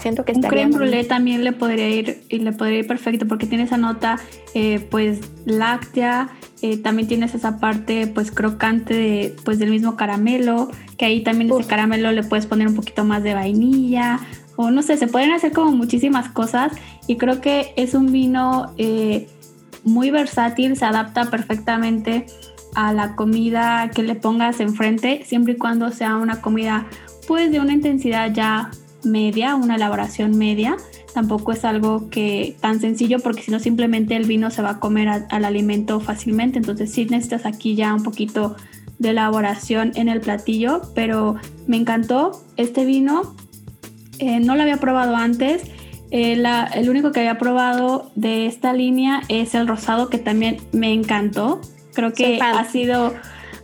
siento 0.00 0.24
que 0.24 0.33
un 0.33 0.42
creme 0.42 0.76
brulee 0.76 1.04
también 1.04 1.44
le 1.44 1.52
podría 1.52 1.88
ir 1.88 2.24
y 2.28 2.38
le 2.38 2.52
podría 2.52 2.80
ir 2.80 2.87
perfecto 2.87 3.26
porque 3.26 3.46
tiene 3.46 3.64
esa 3.64 3.76
nota 3.76 4.18
eh, 4.54 4.87
pues 4.90 5.20
láctea 5.44 6.30
eh, 6.62 6.76
también 6.78 7.09
tienes 7.09 7.35
esa 7.35 7.59
parte 7.59 8.07
pues 8.07 8.30
crocante 8.30 8.94
de, 8.94 9.37
pues 9.44 9.59
del 9.59 9.70
mismo 9.70 9.96
caramelo 9.96 10.70
que 10.98 11.07
ahí 11.07 11.22
también 11.22 11.50
ese 11.50 11.68
caramelo 11.68 12.12
le 12.12 12.22
puedes 12.22 12.46
poner 12.46 12.68
un 12.68 12.74
poquito 12.74 13.04
más 13.04 13.22
de 13.22 13.35
vainilla 13.35 14.20
o 14.57 14.70
no 14.70 14.83
sé 14.83 14.96
se 14.96 15.07
pueden 15.07 15.33
hacer 15.33 15.52
como 15.52 15.72
muchísimas 15.72 16.28
cosas 16.28 16.72
y 17.07 17.16
creo 17.16 17.40
que 17.40 17.72
es 17.76 17.94
un 17.94 18.12
vino 18.12 18.72
eh, 18.78 19.28
muy 19.85 20.11
versátil 20.11 20.76
se 20.76 20.85
adapta 20.85 21.30
perfectamente 21.30 22.26
a 22.74 22.92
la 22.92 23.14
comida 23.14 23.90
que 23.94 24.02
le 24.02 24.16
pongas 24.16 24.61
enfrente 24.61 25.22
siempre 25.24 25.54
y 25.54 25.57
cuando 25.57 25.90
sea 25.90 26.16
una 26.16 26.40
comida 26.40 26.87
pues 27.26 27.50
de 27.52 27.61
una 27.61 27.72
intensidad 27.72 28.33
ya 28.33 28.70
media, 29.04 29.54
una 29.54 29.76
elaboración 29.76 30.36
media. 30.36 30.76
Tampoco 31.14 31.52
es 31.52 31.64
algo 31.64 32.10
que 32.10 32.56
tan 32.60 32.80
sencillo 32.80 33.20
porque 33.20 33.42
si 33.42 33.50
no 33.50 33.60
simplemente 33.60 34.16
el 34.16 34.26
vino 34.26 34.50
se 34.50 34.62
va 34.62 34.70
a 34.70 34.80
comer 34.80 35.08
al 35.08 35.44
alimento 35.44 36.00
fácilmente. 36.00 36.58
Entonces 36.58 36.92
sí 36.92 37.04
necesitas 37.04 37.46
aquí 37.46 37.74
ya 37.74 37.94
un 37.94 38.02
poquito 38.02 38.56
de 38.98 39.10
elaboración 39.10 39.92
en 39.94 40.08
el 40.08 40.20
platillo, 40.20 40.82
pero 40.94 41.36
me 41.66 41.76
encantó 41.76 42.42
este 42.56 42.84
vino. 42.84 43.34
Eh, 44.18 44.40
no 44.40 44.56
lo 44.56 44.62
había 44.62 44.78
probado 44.78 45.16
antes. 45.16 45.62
Eh, 46.10 46.42
el 46.74 46.90
único 46.90 47.12
que 47.12 47.20
había 47.20 47.38
probado 47.38 48.10
de 48.14 48.46
esta 48.46 48.72
línea 48.72 49.22
es 49.28 49.54
el 49.54 49.66
rosado 49.66 50.08
que 50.08 50.18
también 50.18 50.58
me 50.72 50.92
encantó. 50.92 51.60
Creo 51.92 52.12
que 52.12 52.40
ha 52.40 52.64
sido, 52.64 53.14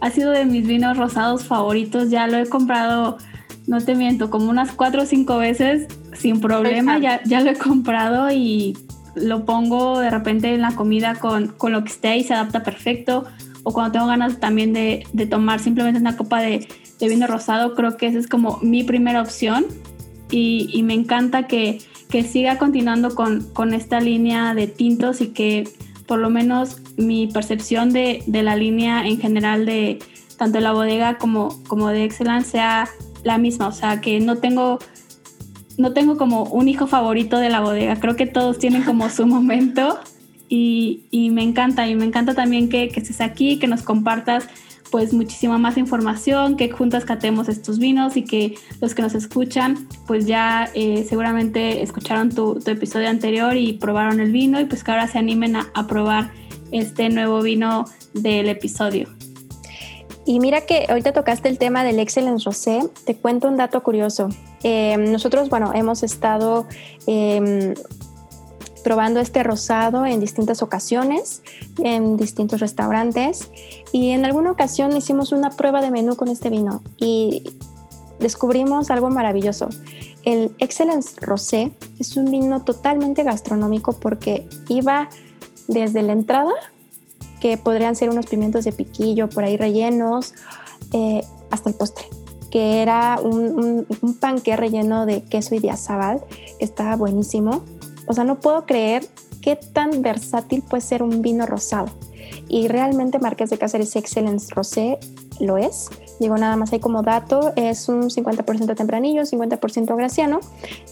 ha 0.00 0.10
sido 0.10 0.30
de 0.30 0.44
mis 0.44 0.66
vinos 0.66 0.96
rosados 0.96 1.44
favoritos. 1.44 2.10
Ya 2.10 2.26
lo 2.26 2.38
he 2.38 2.46
comprado 2.46 3.18
no 3.66 3.80
te 3.80 3.94
miento, 3.94 4.30
como 4.30 4.50
unas 4.50 4.72
cuatro 4.72 5.02
o 5.02 5.06
cinco 5.06 5.38
veces 5.38 5.86
sin 6.12 6.40
problema, 6.40 6.98
ya, 6.98 7.22
ya 7.24 7.40
lo 7.40 7.50
he 7.50 7.56
comprado 7.56 8.30
y 8.30 8.76
lo 9.14 9.44
pongo 9.44 9.98
de 9.98 10.10
repente 10.10 10.54
en 10.54 10.62
la 10.62 10.72
comida 10.72 11.14
con, 11.14 11.48
con, 11.48 11.72
lo 11.72 11.82
que 11.84 11.90
esté 11.90 12.16
y 12.16 12.24
se 12.24 12.34
adapta 12.34 12.62
perfecto. 12.62 13.24
O 13.62 13.72
cuando 13.72 13.92
tengo 13.92 14.06
ganas 14.06 14.40
también 14.40 14.72
de, 14.72 15.04
de 15.12 15.26
tomar 15.26 15.60
simplemente 15.60 16.00
una 16.00 16.16
copa 16.16 16.40
de, 16.40 16.66
de, 16.98 17.08
vino 17.08 17.26
rosado, 17.26 17.74
creo 17.74 17.96
que 17.96 18.06
esa 18.06 18.18
es 18.18 18.26
como 18.26 18.58
mi 18.62 18.84
primera 18.84 19.20
opción. 19.20 19.66
Y, 20.30 20.70
y 20.72 20.82
me 20.84 20.94
encanta 20.94 21.46
que, 21.46 21.80
que 22.08 22.22
siga 22.22 22.56
continuando 22.56 23.14
con, 23.14 23.42
con 23.52 23.74
esta 23.74 24.00
línea 24.00 24.54
de 24.54 24.68
tintos 24.68 25.20
y 25.20 25.28
que 25.28 25.68
por 26.06 26.18
lo 26.18 26.30
menos 26.30 26.78
mi 26.96 27.26
percepción 27.26 27.92
de, 27.92 28.22
de 28.26 28.42
la 28.42 28.56
línea 28.56 29.06
en 29.06 29.18
general 29.18 29.66
de 29.66 29.98
tanto 30.36 30.58
la 30.60 30.72
bodega 30.72 31.18
como, 31.18 31.62
como 31.68 31.88
de 31.88 32.04
Excellence 32.04 32.50
sea 32.50 32.88
la 33.24 33.38
misma, 33.38 33.68
o 33.68 33.72
sea, 33.72 34.00
que 34.00 34.20
no 34.20 34.36
tengo 34.36 34.78
no 35.78 35.92
tengo 35.92 36.18
como 36.18 36.44
un 36.44 36.68
hijo 36.68 36.86
favorito 36.86 37.38
de 37.38 37.48
la 37.48 37.60
bodega, 37.60 37.96
creo 37.96 38.14
que 38.14 38.26
todos 38.26 38.58
tienen 38.58 38.82
como 38.82 39.08
su 39.08 39.26
momento 39.28 39.98
y, 40.48 41.04
y 41.10 41.30
me 41.30 41.42
encanta 41.42 41.88
y 41.88 41.94
me 41.94 42.04
encanta 42.04 42.34
también 42.34 42.68
que, 42.68 42.88
que 42.88 43.00
estés 43.00 43.20
aquí, 43.20 43.58
que 43.58 43.66
nos 43.66 43.82
compartas 43.82 44.46
pues 44.90 45.12
muchísima 45.12 45.56
más 45.56 45.78
información, 45.78 46.56
que 46.56 46.70
juntas 46.70 47.04
catemos 47.04 47.48
estos 47.48 47.78
vinos 47.78 48.16
y 48.16 48.24
que 48.24 48.58
los 48.80 48.94
que 48.94 49.02
nos 49.02 49.14
escuchan 49.14 49.88
pues 50.06 50.26
ya 50.26 50.68
eh, 50.74 51.06
seguramente 51.08 51.82
escucharon 51.82 52.30
tu, 52.30 52.58
tu, 52.58 52.70
episodio 52.72 53.08
anterior 53.08 53.56
y 53.56 53.74
probaron 53.74 54.20
el 54.20 54.32
vino 54.32 54.60
y 54.60 54.64
pues 54.64 54.82
que 54.82 54.90
ahora 54.90 55.06
se 55.06 55.18
animen 55.18 55.56
a, 55.56 55.70
a 55.74 55.86
probar 55.86 56.32
este 56.72 57.08
nuevo 57.08 57.40
vino 57.42 57.84
del 58.14 58.48
episodio. 58.48 59.08
Y 60.30 60.38
mira 60.38 60.60
que 60.60 60.86
ahorita 60.88 61.12
tocaste 61.12 61.48
el 61.48 61.58
tema 61.58 61.82
del 61.82 61.98
Excellence 61.98 62.44
Rosé, 62.44 62.88
te 63.04 63.16
cuento 63.16 63.48
un 63.48 63.56
dato 63.56 63.82
curioso. 63.82 64.28
Eh, 64.62 64.96
nosotros, 64.96 65.48
bueno, 65.48 65.72
hemos 65.74 66.04
estado 66.04 66.68
eh, 67.08 67.74
probando 68.84 69.18
este 69.18 69.42
rosado 69.42 70.06
en 70.06 70.20
distintas 70.20 70.62
ocasiones, 70.62 71.42
en 71.82 72.16
distintos 72.16 72.60
restaurantes, 72.60 73.50
y 73.90 74.10
en 74.10 74.24
alguna 74.24 74.52
ocasión 74.52 74.96
hicimos 74.96 75.32
una 75.32 75.50
prueba 75.50 75.82
de 75.82 75.90
menú 75.90 76.14
con 76.14 76.28
este 76.28 76.48
vino 76.48 76.80
y 76.96 77.42
descubrimos 78.20 78.92
algo 78.92 79.10
maravilloso. 79.10 79.68
El 80.22 80.54
Excellence 80.60 81.20
Rosé 81.20 81.72
es 81.98 82.16
un 82.16 82.30
vino 82.30 82.62
totalmente 82.62 83.24
gastronómico 83.24 83.94
porque 83.94 84.48
iba 84.68 85.08
desde 85.66 86.02
la 86.02 86.12
entrada, 86.12 86.52
que 87.40 87.56
podrían 87.56 87.96
ser 87.96 88.10
unos 88.10 88.26
pimientos 88.26 88.64
de 88.64 88.72
piquillo 88.72 89.28
por 89.28 89.44
ahí 89.44 89.56
rellenos, 89.56 90.34
eh, 90.92 91.22
hasta 91.50 91.70
el 91.70 91.76
postre 91.76 92.04
que 92.50 92.82
era 92.82 93.20
un, 93.22 93.86
un, 94.02 94.14
panque 94.14 94.56
relleno 94.56 95.06
de 95.06 95.22
queso 95.22 95.54
y 95.54 95.60
de 95.60 95.70
azabal, 95.70 96.20
estaba 96.58 96.96
buenísimo. 96.96 97.62
O 98.06 98.12
sea, 98.12 98.24
no 98.24 98.40
puedo 98.40 98.66
creer 98.66 99.06
qué 99.40 99.56
tan 99.56 100.02
versátil 100.02 100.62
puede 100.62 100.82
ser 100.82 101.02
un 101.02 101.22
vino 101.22 101.46
rosado. 101.46 101.90
Y 102.48 102.68
realmente 102.68 103.18
Marqués 103.18 103.50
de 103.50 103.58
Cáceres 103.58 103.94
Excellence 103.96 104.52
Rosé 104.54 104.98
lo 105.40 105.56
es. 105.56 105.88
Digo, 106.18 106.36
nada 106.36 106.56
más 106.56 106.72
hay 106.72 106.80
como 106.80 107.02
dato, 107.02 107.52
es 107.56 107.88
un 107.88 108.10
50% 108.10 108.76
tempranillo, 108.76 109.22
50% 109.22 109.96
graciano. 109.96 110.40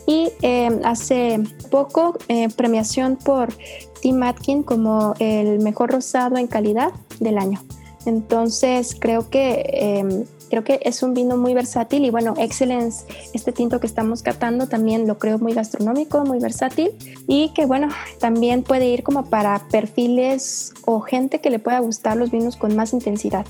Y 0.06 0.30
eh, 0.42 0.80
hace 0.84 1.40
poco 1.70 2.16
eh, 2.28 2.48
premiación 2.48 3.16
por 3.16 3.52
Tim 4.00 4.22
Atkin 4.22 4.62
como 4.62 5.14
el 5.18 5.60
mejor 5.60 5.90
rosado 5.90 6.36
en 6.36 6.46
calidad 6.46 6.92
del 7.20 7.38
año. 7.38 7.62
Entonces 8.06 8.96
creo 8.98 9.28
que 9.28 9.64
eh, 9.72 10.24
Creo 10.48 10.64
que 10.64 10.80
es 10.82 11.02
un 11.02 11.14
vino 11.14 11.36
muy 11.36 11.54
versátil 11.54 12.04
y 12.04 12.10
bueno, 12.10 12.34
Excellence, 12.38 13.04
este 13.34 13.52
tinto 13.52 13.80
que 13.80 13.86
estamos 13.86 14.22
catando 14.22 14.66
también 14.66 15.06
lo 15.06 15.18
creo 15.18 15.38
muy 15.38 15.52
gastronómico, 15.52 16.24
muy 16.24 16.38
versátil 16.38 16.92
y 17.26 17.50
que 17.50 17.66
bueno, 17.66 17.88
también 18.18 18.62
puede 18.62 18.88
ir 18.88 19.02
como 19.02 19.26
para 19.26 19.58
perfiles 19.70 20.72
o 20.86 21.00
gente 21.00 21.40
que 21.40 21.50
le 21.50 21.58
pueda 21.58 21.80
gustar 21.80 22.16
los 22.16 22.30
vinos 22.30 22.56
con 22.56 22.74
más 22.76 22.92
intensidad. 22.92 23.46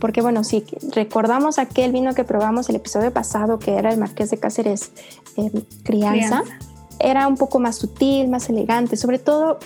Porque 0.00 0.22
bueno, 0.22 0.44
si 0.44 0.64
recordamos 0.94 1.58
aquel 1.58 1.92
vino 1.92 2.14
que 2.14 2.24
probamos 2.24 2.68
el 2.68 2.76
episodio 2.76 3.12
pasado, 3.12 3.58
que 3.58 3.74
era 3.74 3.90
el 3.90 3.98
Marqués 3.98 4.30
de 4.30 4.38
Cáceres 4.38 4.92
eh, 5.36 5.50
crianza, 5.82 6.42
crianza, 6.42 6.44
era 7.00 7.28
un 7.28 7.36
poco 7.36 7.58
más 7.58 7.76
sutil, 7.76 8.28
más 8.28 8.48
elegante, 8.48 8.96
sobre 8.96 9.18
todo 9.18 9.58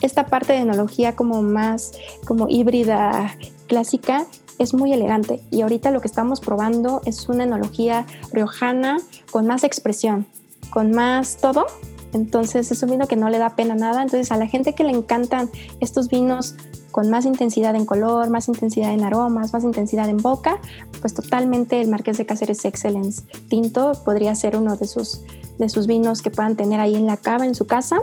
esta 0.00 0.26
parte 0.26 0.52
de 0.52 0.60
enología 0.60 1.16
como 1.16 1.42
más 1.42 1.92
como 2.26 2.48
híbrida 2.48 3.36
clásica 3.66 4.26
es 4.58 4.74
muy 4.74 4.92
elegante 4.92 5.40
y 5.50 5.62
ahorita 5.62 5.90
lo 5.90 6.00
que 6.00 6.08
estamos 6.08 6.40
probando 6.40 7.00
es 7.06 7.28
una 7.28 7.44
enología 7.44 8.04
riojana 8.32 8.98
con 9.30 9.46
más 9.46 9.64
expresión, 9.64 10.26
con 10.70 10.90
más 10.90 11.38
todo. 11.38 11.66
Entonces 12.12 12.70
es 12.70 12.82
un 12.82 12.90
vino 12.90 13.06
que 13.06 13.16
no 13.16 13.30
le 13.30 13.38
da 13.38 13.56
pena 13.56 13.74
nada. 13.74 14.02
Entonces 14.02 14.32
a 14.32 14.36
la 14.36 14.46
gente 14.46 14.74
que 14.74 14.84
le 14.84 14.90
encantan 14.90 15.50
estos 15.80 16.08
vinos 16.08 16.54
con 16.90 17.08
más 17.08 17.24
intensidad 17.24 17.74
en 17.76 17.86
color, 17.86 18.30
más 18.30 18.48
intensidad 18.48 18.92
en 18.92 19.04
aromas, 19.04 19.52
más 19.52 19.64
intensidad 19.64 20.08
en 20.08 20.16
boca, 20.16 20.60
pues 21.00 21.14
totalmente 21.14 21.80
el 21.80 21.88
Marqués 21.88 22.18
de 22.18 22.26
Cáceres 22.26 22.64
Excellence 22.64 23.22
Tinto 23.48 23.92
podría 24.04 24.34
ser 24.34 24.56
uno 24.56 24.76
de 24.76 24.86
sus, 24.86 25.22
de 25.58 25.68
sus 25.68 25.86
vinos 25.86 26.20
que 26.20 26.30
puedan 26.30 26.56
tener 26.56 26.80
ahí 26.80 26.96
en 26.96 27.06
la 27.06 27.16
cava, 27.16 27.46
en 27.46 27.54
su 27.54 27.66
casa. 27.66 27.98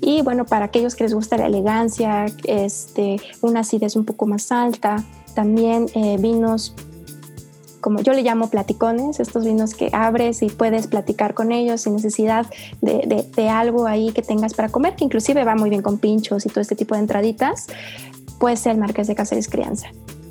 Y 0.00 0.22
bueno, 0.22 0.44
para 0.44 0.66
aquellos 0.66 0.96
que 0.96 1.04
les 1.04 1.14
gusta 1.14 1.36
la 1.36 1.46
elegancia, 1.46 2.26
este, 2.44 3.20
una 3.40 3.60
acidez 3.60 3.96
un 3.96 4.04
poco 4.04 4.26
más 4.26 4.50
alta, 4.50 5.04
también 5.34 5.86
eh, 5.94 6.16
vinos 6.18 6.74
como 7.84 8.00
yo 8.00 8.14
le 8.14 8.22
llamo 8.22 8.48
platicones, 8.48 9.20
estos 9.20 9.44
vinos 9.44 9.74
que 9.74 9.90
abres 9.92 10.40
y 10.40 10.46
puedes 10.46 10.86
platicar 10.86 11.34
con 11.34 11.52
ellos 11.52 11.82
sin 11.82 11.92
necesidad 11.92 12.46
de, 12.80 13.02
de, 13.06 13.26
de, 13.36 13.48
algo 13.50 13.86
ahí 13.86 14.10
que 14.12 14.22
tengas 14.22 14.54
para 14.54 14.70
comer, 14.70 14.96
que 14.96 15.04
inclusive 15.04 15.44
va 15.44 15.54
muy 15.54 15.68
bien 15.68 15.82
con 15.82 15.98
pinchos 15.98 16.46
y 16.46 16.48
todo 16.48 16.62
este 16.62 16.76
tipo 16.76 16.94
de 16.94 17.02
entraditas, 17.02 17.66
puede 18.38 18.56
ser 18.56 18.72
el 18.72 18.78
Marqués 18.78 19.06
de 19.06 19.14
Cáceres 19.14 19.50
Crianza. 19.50 19.88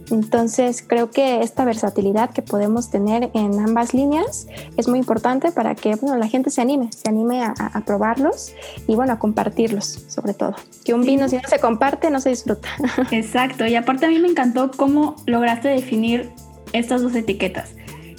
Entonces 0.10 0.84
creo 0.86 1.12
que 1.12 1.42
esta 1.42 1.64
versatilidad 1.64 2.32
que 2.32 2.42
podemos 2.42 2.90
tener 2.90 3.30
en 3.36 3.60
ambas 3.60 3.94
líneas 3.94 4.48
es 4.76 4.88
muy 4.88 4.98
importante 4.98 5.52
para 5.52 5.76
que 5.76 5.94
bueno, 5.96 6.18
la 6.18 6.28
gente 6.28 6.50
se 6.50 6.60
anime, 6.60 6.90
se 6.92 7.08
anime 7.08 7.44
a, 7.44 7.52
a, 7.52 7.82
probarlos 7.86 8.54
y 8.88 8.96
bueno, 8.96 9.14
a 9.14 9.20
compartirlos 9.20 10.06
sobre 10.08 10.34
todo. 10.34 10.56
Que 10.84 10.96
un 10.96 11.04
sí. 11.04 11.10
vino 11.10 11.30
si 11.30 11.36
no 11.36 11.48
se 11.48 11.60
comparte 11.60 12.10
no 12.10 12.20
se 12.20 12.30
disfruta. 12.30 12.68
Exacto, 13.12 13.68
y 13.68 13.76
aparte 13.76 14.08
a 14.08 14.10
mí 14.10 14.18
me 14.18 14.28
encantó 14.28 14.72
cómo 14.76 15.16
lograste 15.28 15.70
definir 15.70 16.32
estas 16.74 17.02
dos 17.02 17.16
etiquetas. 17.16 17.76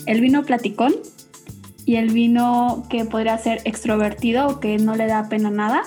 El 0.07 0.21
vino 0.21 0.45
platicón 0.45 0.95
y 1.87 1.97
el 1.97 2.11
vino 2.11 2.85
que 2.89 3.05
podría 3.05 3.37
ser 3.39 3.61
extrovertido 3.65 4.47
o 4.47 4.61
que 4.61 4.79
no 4.79 4.97
le 4.97 5.07
da 5.07 5.29
pena 5.29 5.51
nada. 5.51 5.83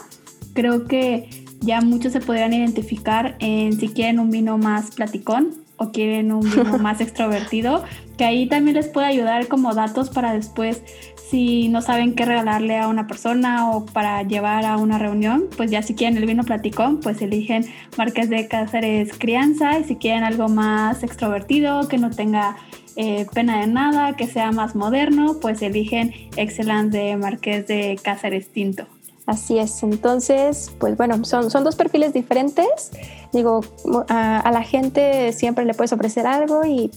Creo 0.54 0.86
que 0.86 1.30
ya 1.60 1.82
muchos 1.82 2.14
se 2.14 2.20
podrían 2.20 2.54
identificar 2.54 3.36
en 3.40 3.74
si 3.80 3.90
quieren 3.90 4.20
un 4.20 4.30
vino 4.30 4.58
más 4.58 4.92
platicón 4.92 5.66
o 5.78 5.92
quieren 5.92 6.32
un 6.32 6.42
vino 6.42 6.78
más 6.80 7.02
extrovertido, 7.02 7.84
que 8.18 8.26
ahí 8.26 8.48
también 8.48 8.76
les 8.76 8.88
puede 8.88 9.08
ayudar 9.08 9.48
como 9.48 9.74
datos 9.74 10.10
para 10.10 10.34
después, 10.34 10.82
si 11.30 11.68
no 11.68 11.82
saben 11.82 12.16
qué 12.16 12.26
regalarle 12.26 12.78
a 12.78 12.88
una 12.88 13.08
persona 13.08 13.70
o 13.72 13.86
para 13.86 14.24
llevar 14.24 14.66
a 14.66 14.78
una 14.78 14.98
reunión, 14.98 15.46
pues 15.56 15.72
ya 15.72 15.82
si 15.82 15.94
quieren 15.94 16.18
el 16.18 16.26
vino 16.26 16.44
platicón, 16.44 17.00
pues 17.00 17.22
eligen 17.22 17.66
Marqués 17.98 18.30
de 18.30 18.48
Cáceres 18.48 19.12
Crianza 19.18 19.80
y 19.80 19.84
si 19.84 19.96
quieren 19.98 20.24
algo 20.24 20.48
más 20.48 21.04
extrovertido, 21.04 21.88
que 21.88 21.98
no 21.98 22.12
tenga 22.12 22.58
eh, 22.96 23.28
pena 23.34 23.62
de 23.62 23.68
nada, 23.68 24.16
que 24.16 24.28
sea 24.28 24.52
más 24.52 24.76
moderno, 24.76 25.38
pues 25.42 25.62
eligen 25.62 26.14
Excellence 26.36 26.98
de 26.98 27.18
Marqués 27.18 27.68
de 27.68 28.00
Cáceres 28.02 28.50
Tinto. 28.52 28.88
Así 29.28 29.60
es, 29.60 29.84
entonces, 29.84 30.72
pues 30.80 30.96
bueno, 30.96 31.26
son, 31.26 31.52
son 31.52 31.66
dos 31.66 31.76
perfiles 31.76 32.14
diferentes. 32.14 32.92
Digo, 33.34 33.60
a, 34.08 34.40
a, 34.40 34.52
la 34.54 34.64
gente 34.64 35.34
siempre 35.34 35.66
le 35.66 35.74
puedes 35.74 35.92
ofrecer 35.92 36.26
algo 36.26 36.66
y, 36.66 36.92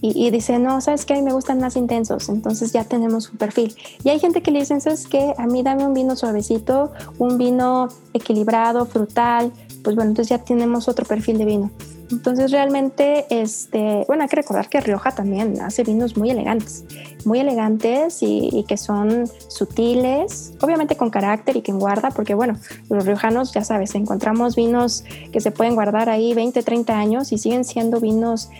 y, 0.00 0.30
dice, 0.30 0.58
no, 0.58 0.80
sabes 0.80 1.04
que 1.04 1.12
a 1.12 1.16
mí 1.16 1.22
me 1.22 1.34
gustan 1.34 1.60
más 1.60 1.76
intensos, 1.76 2.30
entonces 2.30 2.72
ya 2.72 2.84
tenemos 2.84 3.30
un 3.30 3.36
perfil. 3.36 3.76
Y 4.02 4.08
hay 4.08 4.18
gente 4.18 4.40
que 4.40 4.50
le 4.50 4.60
dice, 4.60 4.80
sabes 4.80 5.06
que 5.06 5.34
a 5.36 5.46
mí 5.46 5.62
dame 5.62 5.86
un 5.86 5.92
vino 5.92 6.16
suavecito, 6.16 6.90
un 7.18 7.36
vino 7.36 7.88
equilibrado, 8.14 8.86
frutal, 8.86 9.52
pues 9.82 9.94
bueno, 9.94 10.12
entonces 10.12 10.30
ya 10.30 10.42
tenemos 10.42 10.88
otro 10.88 11.04
perfil 11.04 11.36
de 11.36 11.44
vino. 11.44 11.70
Entonces 12.10 12.50
realmente, 12.50 13.26
este, 13.30 14.04
bueno, 14.06 14.24
hay 14.24 14.28
que 14.28 14.36
recordar 14.36 14.68
que 14.68 14.80
Rioja 14.80 15.12
también 15.12 15.60
hace 15.60 15.84
vinos 15.84 16.16
muy 16.16 16.30
elegantes, 16.30 16.84
muy 17.24 17.40
elegantes 17.40 18.18
y, 18.20 18.64
que 18.68 18.76
son 18.76 19.26
sutiles, 19.48 20.54
obviamente 20.60 20.96
con 20.96 21.10
carácter 21.10 21.56
y 21.56 21.62
que 21.62 21.72
guarda, 21.72 22.10
porque 22.10 22.34
bueno, 22.34 22.58
los 22.88 23.04
riojanos, 23.04 23.52
ya 23.52 23.64
sabes, 23.64 23.94
encontramos 23.94 24.56
vinos 24.56 25.04
que 25.32 25.40
se 25.40 25.50
pueden 25.50 25.74
guardar 25.74 26.08
ahí 26.08 26.34
20, 26.34 26.62
30 26.62 26.98
años 26.98 27.32
y 27.32 27.38
siguen 27.38 27.64
siendo 27.64 28.00
vinos 28.00 28.50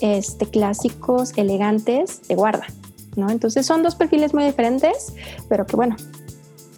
este, 0.00 0.46
clásicos, 0.46 1.32
elegantes, 1.36 2.26
de 2.28 2.34
guarda, 2.34 2.66
¿no? 3.16 3.30
Entonces 3.30 3.66
son 3.66 3.82
dos 3.82 3.94
perfiles 3.94 4.34
muy 4.34 4.44
diferentes, 4.44 5.12
pero 5.48 5.66
que 5.66 5.76
bueno, 5.76 5.96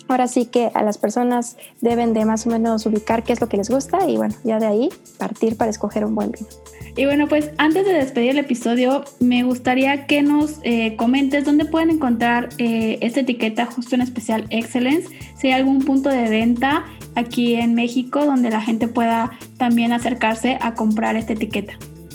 Ahora 0.09 0.29
sí 0.29 0.47
que 0.47 0.71
a 0.75 0.83
las 0.83 0.99
personas 0.99 1.57
deben 1.81 2.13
de 2.13 2.25
más 2.25 2.47
o 2.47 2.51
menos 2.51 2.85
ubicar 2.85 3.23
qué 3.23 3.33
es 3.33 3.41
lo 3.41 3.49
que 3.49 3.57
les 3.57 3.71
gusta 3.71 4.07
y 4.09 4.17
bueno, 4.17 4.35
ya 4.45 4.59
de 4.59 4.67
ahí 4.67 4.89
partir 5.19 5.57
para 5.57 5.71
escoger 5.71 6.05
un 6.05 6.15
buen 6.15 6.31
vino. 6.31 6.47
Y 6.97 7.07
bueno, 7.07 7.27
pues 7.27 7.51
antes 7.59 7.87
de 7.87 7.95
despedir 7.95 8.31
el 8.31 8.39
episodio, 8.39 9.05
me 9.19 9.43
gustaría 9.43 10.07
que 10.07 10.23
nos 10.23 10.61
eh, 10.63 10.95
comentes 10.97 11.45
dónde 11.45 11.65
pueden 11.65 11.91
encontrar 11.91 12.51
eh, 12.59 12.99
esta 13.01 13.21
etiqueta 13.21 13.67
justo 13.67 13.95
en 13.95 14.03
especial 14.03 14.47
Excellence, 14.51 15.09
si 15.37 15.49
hay 15.49 15.55
algún 15.55 15.81
punto 15.81 16.09
de 16.09 16.29
venta 16.29 16.85
aquí 17.17 17.55
en 17.55 17.75
México 17.75 18.25
donde 18.25 18.51
la 18.51 18.61
gente 18.61 18.87
pueda 18.89 19.33
también 19.57 19.93
acercarse 19.93 20.59
a 20.61 20.75
comprar 20.75 21.17
esta 21.17 21.33
etiqueta. 21.33 21.75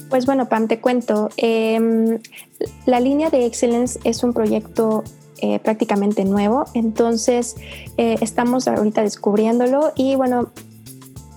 Pues 0.09 0.25
bueno, 0.25 0.47
Pam, 0.47 0.67
te 0.67 0.79
cuento. 0.79 1.29
Eh, 1.37 2.19
la 2.85 2.99
línea 2.99 3.29
de 3.29 3.45
Excellence 3.45 3.99
es 4.03 4.23
un 4.23 4.33
proyecto 4.33 5.03
eh, 5.41 5.59
prácticamente 5.59 6.25
nuevo. 6.25 6.65
Entonces, 6.73 7.55
eh, 7.97 8.15
estamos 8.21 8.67
ahorita 8.67 9.01
descubriéndolo 9.01 9.91
y 9.95 10.15
bueno, 10.15 10.51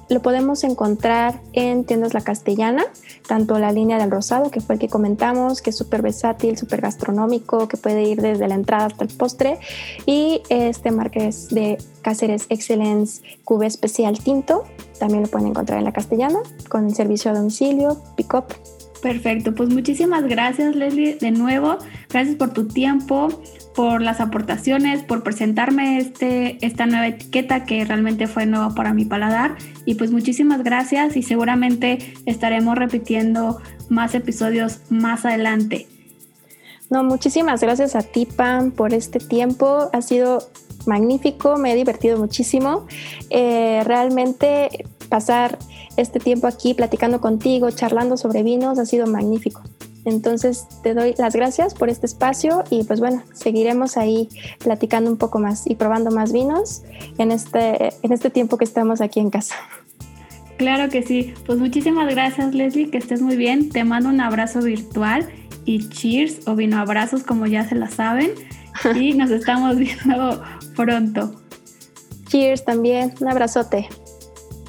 lo 0.08 0.20
podemos 0.20 0.62
encontrar 0.64 1.40
en 1.52 1.84
tiendas 1.84 2.12
La 2.14 2.20
Castellana, 2.20 2.84
tanto 3.26 3.58
la 3.58 3.72
línea 3.72 3.98
del 3.98 4.10
rosado, 4.10 4.50
que 4.50 4.60
fue 4.60 4.74
el 4.74 4.78
que 4.78 4.88
comentamos, 4.88 5.62
que 5.62 5.70
es 5.70 5.76
súper 5.76 6.02
versátil, 6.02 6.58
súper 6.58 6.80
gastronómico, 6.80 7.66
que 7.68 7.76
puede 7.76 8.02
ir 8.02 8.20
desde 8.20 8.46
la 8.46 8.54
entrada 8.54 8.86
hasta 8.86 9.04
el 9.04 9.10
postre, 9.16 9.58
y 10.04 10.42
este 10.48 10.90
marca 10.90 11.20
es 11.20 11.48
de 11.48 11.78
Cáceres 12.02 12.46
Excellence 12.50 13.22
Cube 13.44 13.66
Especial 13.66 14.18
Tinto, 14.18 14.64
también 14.98 15.22
lo 15.22 15.28
pueden 15.28 15.48
encontrar 15.48 15.78
en 15.78 15.84
La 15.84 15.92
Castellana, 15.92 16.40
con 16.68 16.86
el 16.86 16.94
servicio 16.94 17.30
a 17.30 17.34
domicilio, 17.34 17.96
pick-up. 18.16 18.44
Perfecto, 19.02 19.52
pues 19.52 19.68
muchísimas 19.68 20.22
gracias 20.28 20.76
Leslie 20.76 21.16
de 21.16 21.32
nuevo, 21.32 21.78
gracias 22.08 22.36
por 22.36 22.52
tu 22.52 22.68
tiempo, 22.68 23.42
por 23.74 24.00
las 24.00 24.20
aportaciones, 24.20 25.02
por 25.02 25.24
presentarme 25.24 25.98
este, 25.98 26.64
esta 26.64 26.86
nueva 26.86 27.08
etiqueta 27.08 27.64
que 27.64 27.84
realmente 27.84 28.28
fue 28.28 28.46
nueva 28.46 28.76
para 28.76 28.94
mi 28.94 29.04
paladar. 29.04 29.56
Y 29.86 29.96
pues 29.96 30.12
muchísimas 30.12 30.62
gracias 30.62 31.16
y 31.16 31.24
seguramente 31.24 32.14
estaremos 32.26 32.78
repitiendo 32.78 33.60
más 33.88 34.14
episodios 34.14 34.82
más 34.88 35.24
adelante. 35.24 35.88
No, 36.88 37.02
muchísimas 37.02 37.60
gracias 37.60 37.96
a 37.96 38.02
ti, 38.02 38.24
Pam, 38.24 38.70
por 38.70 38.94
este 38.94 39.18
tiempo. 39.18 39.90
Ha 39.92 40.00
sido 40.00 40.48
magnífico, 40.86 41.56
me 41.56 41.72
he 41.72 41.74
divertido 41.74 42.18
muchísimo. 42.18 42.86
Eh, 43.30 43.82
realmente 43.84 44.86
pasar 45.08 45.58
este 45.96 46.20
tiempo 46.20 46.46
aquí 46.46 46.74
platicando 46.74 47.20
contigo, 47.20 47.70
charlando 47.70 48.16
sobre 48.16 48.42
vinos, 48.42 48.78
ha 48.78 48.86
sido 48.86 49.06
magnífico. 49.06 49.62
Entonces 50.04 50.66
te 50.82 50.94
doy 50.94 51.14
las 51.16 51.34
gracias 51.34 51.74
por 51.74 51.88
este 51.88 52.06
espacio 52.06 52.64
y 52.70 52.84
pues 52.84 52.98
bueno, 52.98 53.22
seguiremos 53.32 53.96
ahí 53.96 54.28
platicando 54.58 55.10
un 55.10 55.16
poco 55.16 55.38
más 55.38 55.66
y 55.66 55.76
probando 55.76 56.10
más 56.10 56.32
vinos 56.32 56.82
en 57.18 57.30
este, 57.30 57.92
en 58.02 58.12
este 58.12 58.30
tiempo 58.30 58.58
que 58.58 58.64
estamos 58.64 59.00
aquí 59.00 59.20
en 59.20 59.30
casa. 59.30 59.54
Claro 60.56 60.88
que 60.90 61.02
sí. 61.02 61.34
Pues 61.46 61.58
muchísimas 61.58 62.12
gracias 62.12 62.54
Leslie, 62.54 62.90
que 62.90 62.98
estés 62.98 63.22
muy 63.22 63.36
bien. 63.36 63.68
Te 63.68 63.84
mando 63.84 64.08
un 64.08 64.20
abrazo 64.20 64.60
virtual 64.60 65.28
y 65.64 65.88
cheers 65.88 66.48
o 66.48 66.56
vino 66.56 66.78
abrazos 66.78 67.22
como 67.22 67.46
ya 67.46 67.68
se 67.68 67.74
la 67.74 67.88
saben. 67.88 68.30
Y 68.96 69.12
nos 69.12 69.30
estamos 69.30 69.76
viendo 69.76 70.42
pronto. 70.74 71.34
Cheers 72.28 72.64
también. 72.64 73.12
Un 73.20 73.28
abrazote. 73.28 73.86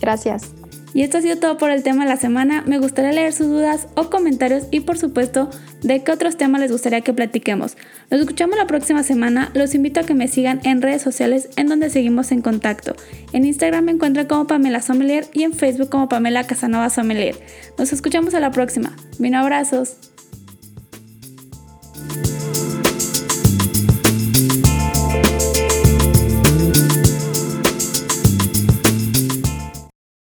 Gracias. 0.02 0.54
Y 0.94 1.02
esto 1.02 1.18
ha 1.18 1.22
sido 1.22 1.38
todo 1.38 1.58
por 1.58 1.72
el 1.72 1.84
tema 1.84 2.04
de 2.04 2.10
la 2.10 2.18
semana. 2.18 2.64
Me 2.68 2.78
gustaría 2.78 3.12
leer 3.12 3.34
sus 3.34 3.48
dudas 3.48 3.88
o 3.96 4.10
comentarios 4.10 4.66
y 4.72 4.82
por 4.82 4.98
supuesto 4.98 5.50
de 5.82 6.04
qué 6.04 6.12
otros 6.12 6.38
temas 6.38 6.62
les 6.62 6.72
gustaría 6.72 7.02
que 7.02 7.14
platiquemos. 7.14 7.78
Nos 8.12 8.22
escuchamos 8.22 8.58
la 8.58 8.68
próxima 8.68 9.04
semana. 9.04 9.50
Los 9.54 9.74
invito 9.74 10.00
a 10.00 10.04
que 10.04 10.14
me 10.14 10.28
sigan 10.28 10.62
en 10.64 10.82
redes 10.82 11.02
sociales 11.02 11.50
en 11.56 11.68
donde 11.68 11.90
seguimos 11.90 12.32
en 12.32 12.42
contacto. 12.42 12.96
En 13.32 13.46
Instagram 13.46 13.86
me 13.86 13.92
encuentran 13.92 14.28
como 14.28 14.46
Pamela 14.46 14.82
Sommelier 14.82 15.26
y 15.34 15.44
en 15.44 15.54
Facebook 15.54 15.90
como 15.90 16.10
Pamela 16.10 16.46
Casanova 16.46 16.90
Sommelier. 16.90 17.36
Nos 17.78 17.92
escuchamos 17.92 18.34
a 18.36 18.40
la 18.40 18.52
próxima. 18.52 18.96
Vino 19.18 19.40
abrazos. 19.40 20.13